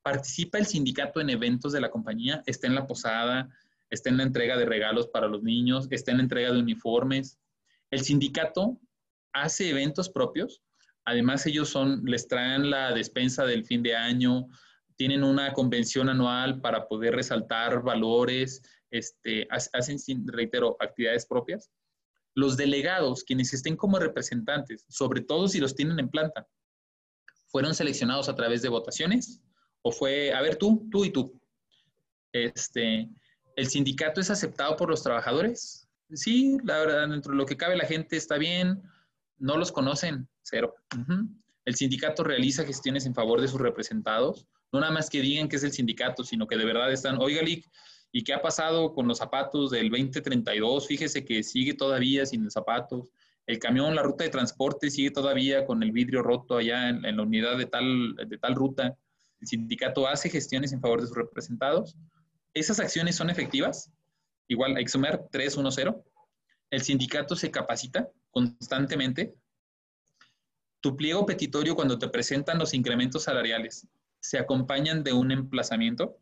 [0.01, 3.49] participa el sindicato en eventos de la compañía, está en la posada,
[3.89, 7.37] está en la entrega de regalos para los niños, está en la entrega de uniformes.
[7.91, 8.79] El sindicato
[9.33, 10.61] hace eventos propios,
[11.05, 14.47] además ellos son, les traen la despensa del fin de año,
[14.99, 19.97] tienen una convención anual para poder resaltar valores, este, hacen,
[20.27, 21.71] reitero, actividades propias.
[22.35, 26.49] Los delegados, quienes estén como representantes, sobre todo si los tienen en planta,
[27.47, 29.41] fueron seleccionados a través de votaciones
[29.81, 31.41] ¿O fue, a ver, tú, tú y tú?
[32.33, 33.09] Este,
[33.55, 35.87] ¿El sindicato es aceptado por los trabajadores?
[36.11, 38.83] Sí, la verdad, dentro de lo que cabe la gente está bien,
[39.37, 40.75] no los conocen, cero.
[41.63, 45.55] El sindicato realiza gestiones en favor de sus representados, no nada más que digan que
[45.55, 47.69] es el sindicato, sino que de verdad están, oiga, Lick,
[48.11, 50.87] ¿y qué ha pasado con los zapatos del 2032?
[50.87, 53.07] Fíjese que sigue todavía sin zapatos.
[53.47, 57.23] El camión, la ruta de transporte sigue todavía con el vidrio roto allá en, la
[57.23, 58.97] unidad de tal, de tal ruta
[59.41, 61.95] el sindicato hace gestiones en favor de sus representados.
[62.53, 63.91] Esas acciones son efectivas.
[64.47, 65.95] Igual, sumar 310.
[66.71, 69.33] El sindicato se capacita constantemente.
[70.81, 73.87] Tu pliego petitorio, cuando te presentan los incrementos salariales,
[74.21, 76.17] se acompañan de un emplazamiento.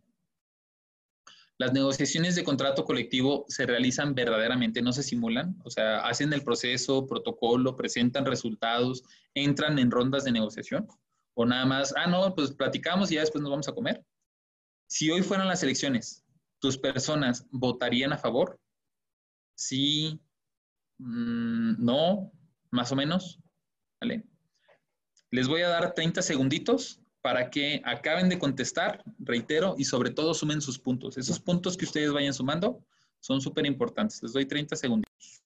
[1.57, 6.43] Las negociaciones de contrato colectivo se realizan verdaderamente, no se simulan, o sea, hacen el
[6.43, 10.87] proceso, protocolo, presentan resultados, entran en rondas de negociación
[11.39, 14.03] o nada más, ah, no, pues platicamos y ya después nos vamos a comer.
[14.87, 16.25] Si hoy fueran las elecciones,
[16.59, 18.59] ¿tus personas votarían a favor?
[19.55, 20.19] Sí,
[20.97, 22.31] mm, no,
[22.71, 23.39] más o menos.
[24.01, 24.25] ¿Vale?
[25.29, 30.33] Les voy a dar 30 segunditos para que acaben de contestar, reitero, y sobre todo
[30.33, 31.17] sumen sus puntos.
[31.17, 32.81] Esos puntos que ustedes vayan sumando
[33.19, 34.23] son súper importantes.
[34.23, 35.43] Les doy 30 segunditos.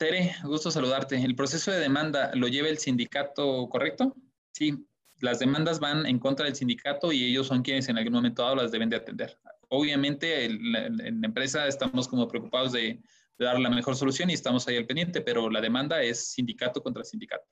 [0.00, 1.22] Tere, gusto saludarte.
[1.22, 4.16] ¿El proceso de demanda lo lleva el sindicato correcto?
[4.50, 4.86] Sí,
[5.18, 8.56] las demandas van en contra del sindicato y ellos son quienes en algún momento dado
[8.56, 9.38] las deben de atender.
[9.68, 12.98] Obviamente, en la empresa estamos como preocupados de,
[13.38, 17.04] dar la mejor solución y estamos ahí al pendiente, pero la demanda es sindicato contra
[17.04, 17.46] sindicato.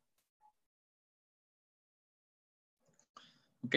[3.62, 3.76] ¿Ok?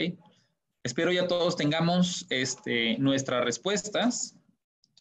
[0.82, 4.38] Espero ya todos tengamos este, nuestras respuestas,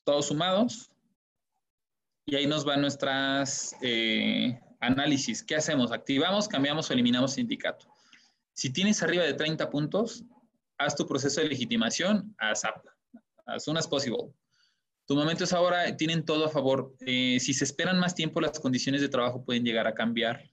[0.02, 0.89] todos sumados.
[2.30, 5.42] Y ahí nos van nuestras eh, análisis.
[5.42, 5.90] ¿Qué hacemos?
[5.90, 7.92] ¿Activamos, cambiamos o eliminamos sindicato?
[8.52, 10.22] Si tienes arriba de 30 puntos,
[10.78, 12.86] haz tu proceso de legitimación ASAP,
[13.46, 14.32] as soon as possible.
[15.06, 16.94] Tu momento es ahora, tienen todo a favor.
[17.00, 20.48] Eh, si se esperan más tiempo, las condiciones de trabajo pueden llegar a cambiar.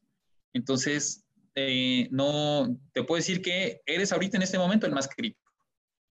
[0.54, 5.54] Entonces, eh, no, te puedo decir que eres ahorita en este momento el más crítico.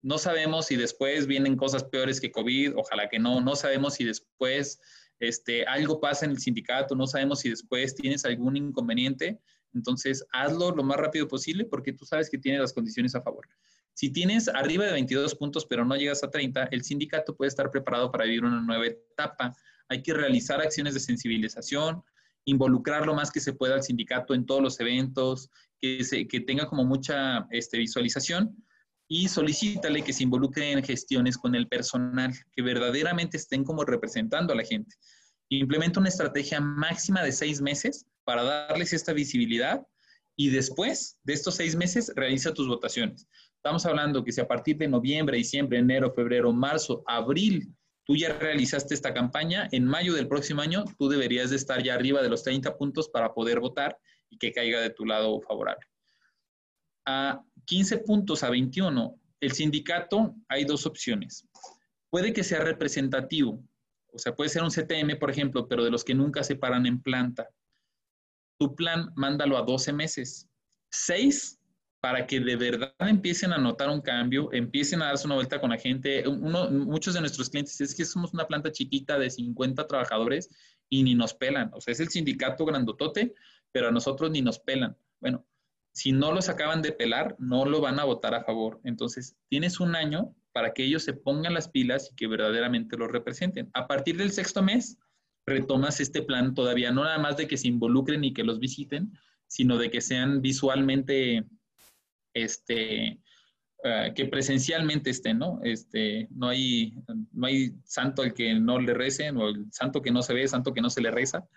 [0.01, 3.41] No sabemos si después vienen cosas peores que COVID, ojalá que no.
[3.41, 4.80] No sabemos si después
[5.22, 9.39] este, algo pasa en el sindicato, no sabemos si después tienes algún inconveniente.
[9.74, 13.47] Entonces, hazlo lo más rápido posible porque tú sabes que tienes las condiciones a favor.
[13.93, 17.69] Si tienes arriba de 22 puntos pero no llegas a 30, el sindicato puede estar
[17.69, 19.55] preparado para vivir una nueva etapa.
[19.89, 22.01] Hay que realizar acciones de sensibilización,
[22.45, 26.39] involucrar lo más que se pueda al sindicato en todos los eventos, que, se, que
[26.39, 28.55] tenga como mucha este, visualización
[29.14, 34.53] y solicítale que se involucre en gestiones con el personal, que verdaderamente estén como representando
[34.53, 34.95] a la gente.
[35.49, 39.86] Implementa una estrategia máxima de seis meses para darles esta visibilidad
[40.38, 43.28] y después de estos seis meses realiza tus votaciones.
[43.57, 47.68] Estamos hablando que si a partir de noviembre, diciembre, enero, febrero, marzo, abril,
[48.05, 51.95] tú ya realizaste esta campaña, en mayo del próximo año tú deberías de estar ya
[51.95, 53.97] arriba de los 30 puntos para poder votar
[54.30, 55.90] y que caiga de tu lado favorable.
[57.05, 61.47] A 15 puntos a 21, el sindicato hay dos opciones.
[62.09, 63.63] Puede que sea representativo,
[64.13, 66.85] o sea, puede ser un CTM, por ejemplo, pero de los que nunca se paran
[66.85, 67.49] en planta.
[68.59, 70.49] Tu plan, mándalo a 12 meses.
[70.91, 71.59] 6
[72.01, 75.69] para que de verdad empiecen a notar un cambio, empiecen a darse una vuelta con
[75.69, 76.23] la gente.
[76.27, 80.49] muchos de nuestros clientes es que somos una planta chiquita de 50 trabajadores
[80.89, 81.69] y ni nos pelan.
[81.73, 83.35] O sea, es el sindicato grandotote,
[83.71, 84.97] pero a nosotros ni nos pelan.
[85.19, 85.45] Bueno,
[85.93, 88.79] si no los acaban de pelar, no lo van a votar a favor.
[88.83, 93.07] Entonces, tienes un año para que ellos se pongan las pilas y que verdaderamente lo
[93.07, 93.69] representen.
[93.73, 94.97] A partir del sexto mes,
[95.45, 99.11] retomas este plan todavía, no nada más de que se involucren y que los visiten,
[99.47, 101.45] sino de que sean visualmente
[102.33, 103.19] este,
[103.83, 105.59] eh, que presencialmente estén, ¿no?
[105.63, 106.93] Este, no, hay,
[107.33, 110.47] no hay santo al que no le recen o el santo que no se ve,
[110.47, 111.47] santo que no se le reza.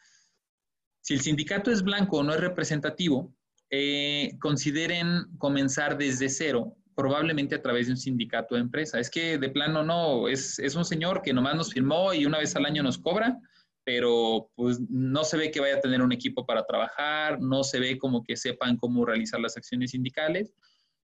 [1.00, 3.34] Si el sindicato es blanco o no es representativo,
[3.70, 9.00] eh, consideren comenzar desde cero, probablemente a través de un sindicato de empresa.
[9.00, 12.38] Es que de plano no, es, es un señor que nomás nos firmó y una
[12.38, 13.38] vez al año nos cobra,
[13.84, 17.80] pero pues no se ve que vaya a tener un equipo para trabajar, no se
[17.80, 20.54] ve como que sepan cómo realizar las acciones sindicales.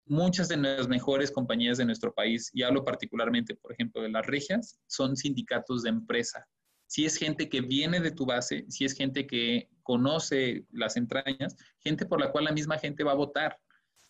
[0.05, 4.25] Muchas de las mejores compañías de nuestro país, y hablo particularmente, por ejemplo, de las
[4.25, 6.45] regias, son sindicatos de empresa.
[6.93, 11.55] Si es gente que viene de tu base, si es gente que conoce las entrañas,
[11.79, 13.59] gente por la cual la misma gente va a votar.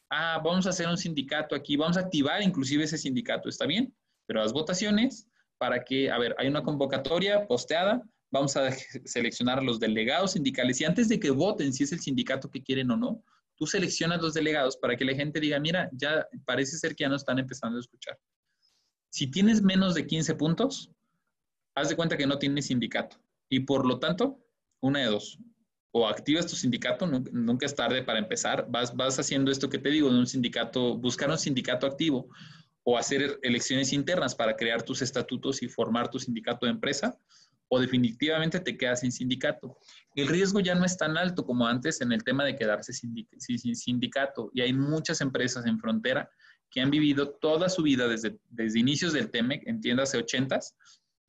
[0.09, 3.95] Ah, vamos a hacer un sindicato aquí, vamos a activar inclusive ese sindicato, ¿está bien?
[4.25, 8.69] Pero las votaciones para que, a ver, hay una convocatoria posteada, vamos a
[9.05, 12.61] seleccionar a los delegados sindicales y antes de que voten si es el sindicato que
[12.61, 13.23] quieren o no,
[13.55, 17.09] tú seleccionas los delegados para que la gente diga, mira, ya parece ser que ya
[17.09, 18.19] no están empezando a escuchar.
[19.09, 20.91] Si tienes menos de 15 puntos,
[21.75, 23.17] haz de cuenta que no tienes sindicato.
[23.49, 24.39] Y por lo tanto,
[24.81, 25.39] una de dos,
[25.91, 29.89] o activas tu sindicato, nunca es tarde para empezar, vas, vas haciendo esto que te
[29.89, 32.29] digo de un sindicato, buscar un sindicato activo
[32.83, 37.17] o hacer elecciones internas para crear tus estatutos y formar tu sindicato de empresa,
[37.69, 39.77] o definitivamente te quedas sin sindicato.
[40.15, 43.75] El riesgo ya no es tan alto como antes en el tema de quedarse sin
[43.75, 44.51] sindicato.
[44.53, 46.29] Y hay muchas empresas en frontera
[46.69, 50.73] que han vivido toda su vida desde, desde inicios del TEMEC, entiéndase 80s,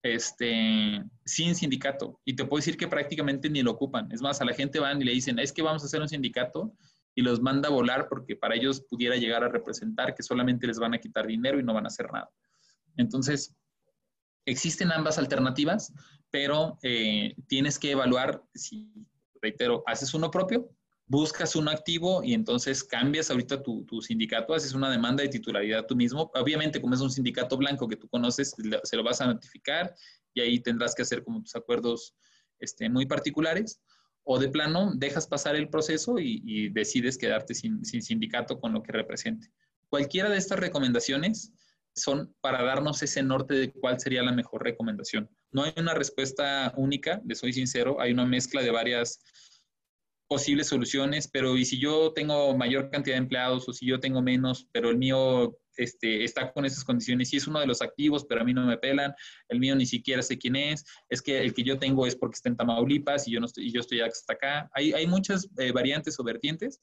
[0.05, 2.21] este, sin sindicato.
[2.25, 4.13] Y te puedo decir que prácticamente ni lo ocupan.
[4.13, 6.09] Es más, a la gente van y le dicen, es que vamos a hacer un
[6.09, 6.73] sindicato
[7.17, 10.79] y los manda a volar porque para ellos pudiera llegar a representar que solamente les
[10.79, 12.31] van a quitar dinero y no van a hacer nada.
[12.97, 13.57] Entonces,
[14.47, 15.93] existen ambas alternativas
[16.35, 18.93] pero eh, tienes que evaluar si,
[19.41, 20.69] reitero, haces uno propio,
[21.07, 25.97] buscas uno activo y entonces cambias ahorita tu, sindicato, haces una demanda de titularidad tú
[25.97, 26.31] mismo.
[26.35, 29.95] Obviamente, como es un sindicato blanco que tú conoces, se lo vas a notificar
[30.33, 32.15] y ahí tendrás que hacer como tus acuerdos
[32.59, 33.81] este, muy particulares.
[34.27, 38.83] O de plano, dejas pasar el proceso y, decides quedarte sin, sin sindicato con lo
[38.83, 39.53] que represente.
[39.91, 41.53] Cualquiera de estas recomendaciones
[41.95, 45.31] son para darnos ese norte de cuál sería la mejor recomendación.
[45.53, 49.21] No hay una respuesta única, le soy sincero, hay una mezcla de varias,
[50.29, 54.22] posibles soluciones, pero y si yo tengo mayor cantidad de empleados o si yo tengo
[54.22, 58.25] menos, pero el mío este, está con esas condiciones, si es uno de los activos,
[58.29, 59.14] pero a mí no me pelan,
[59.49, 62.37] el mío ni siquiera sé quién es, es que el que yo tengo es porque
[62.37, 64.70] está en Tamaulipas y yo, no estoy, y yo estoy hasta acá.
[64.75, 66.81] Hay, hay muchas eh, variantes o vertientes,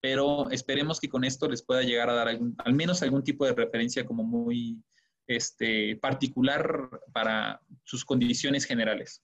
[0.00, 3.52] pero esperemos que con esto les pueda llegar a dar al menos algún tipo de
[3.52, 4.82] referencia como muy
[5.26, 9.22] este, particular para sus condiciones generales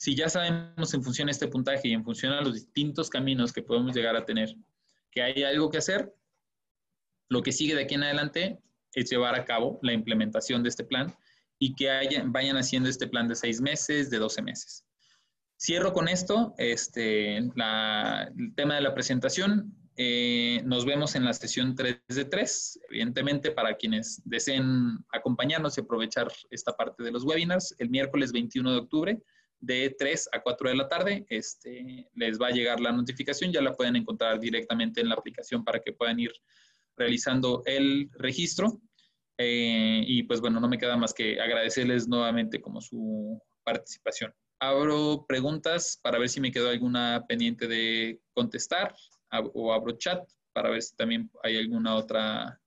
[0.00, 3.52] si ya sabemos en función de este puntaje y en función a los distintos caminos
[3.52, 4.56] que podemos llegar a tener,
[5.10, 6.14] que hay algo que hacer,
[7.28, 8.58] lo que sigue de aquí en adelante
[8.94, 11.14] es llevar a cabo la implementación de este plan
[11.58, 11.90] y que
[12.24, 14.86] vayan haciendo este plan de seis meses, de 12 meses.
[15.60, 17.52] Cierro con esto este, el
[18.56, 19.76] tema de la presentación.
[19.98, 22.80] Eh, nos vemos en la sesión 3 de 3.
[22.88, 28.72] Evidentemente, para quienes deseen acompañarnos y aprovechar esta parte de los webinars, el miércoles 21
[28.72, 29.22] de octubre
[29.60, 31.26] de 3 a 4 de la tarde.
[31.28, 35.64] Este, les va a llegar la notificación, ya la pueden encontrar directamente en la aplicación
[35.64, 36.32] para que puedan ir
[36.96, 38.80] realizando el registro.
[39.38, 44.34] Eh, y pues bueno, no me queda más que agradecerles nuevamente como su participación.
[44.58, 48.94] Abro preguntas para ver si me quedó alguna pendiente de contestar
[49.54, 52.60] o abro chat para ver si también hay alguna otra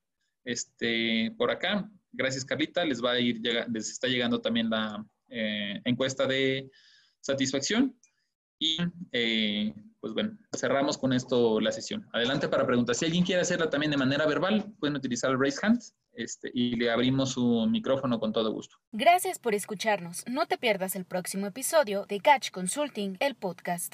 [0.45, 1.87] este, por acá.
[2.11, 2.83] Gracias, Carlita.
[2.85, 3.39] Les va a ir,
[3.71, 6.69] les está llegando también la, eh, encuesta de
[7.19, 7.97] satisfacción.
[8.59, 8.77] Y
[9.11, 12.07] eh, pues bueno, cerramos con esto la sesión.
[12.13, 12.97] Adelante para preguntas.
[12.97, 15.81] Si alguien quiere hacerla también de manera verbal, pueden utilizar el raise hand
[16.13, 18.77] este, y le abrimos su micrófono con todo gusto.
[18.91, 20.23] Gracias por escucharnos.
[20.27, 23.91] No te pierdas el próximo episodio de Catch Consulting, el podcast.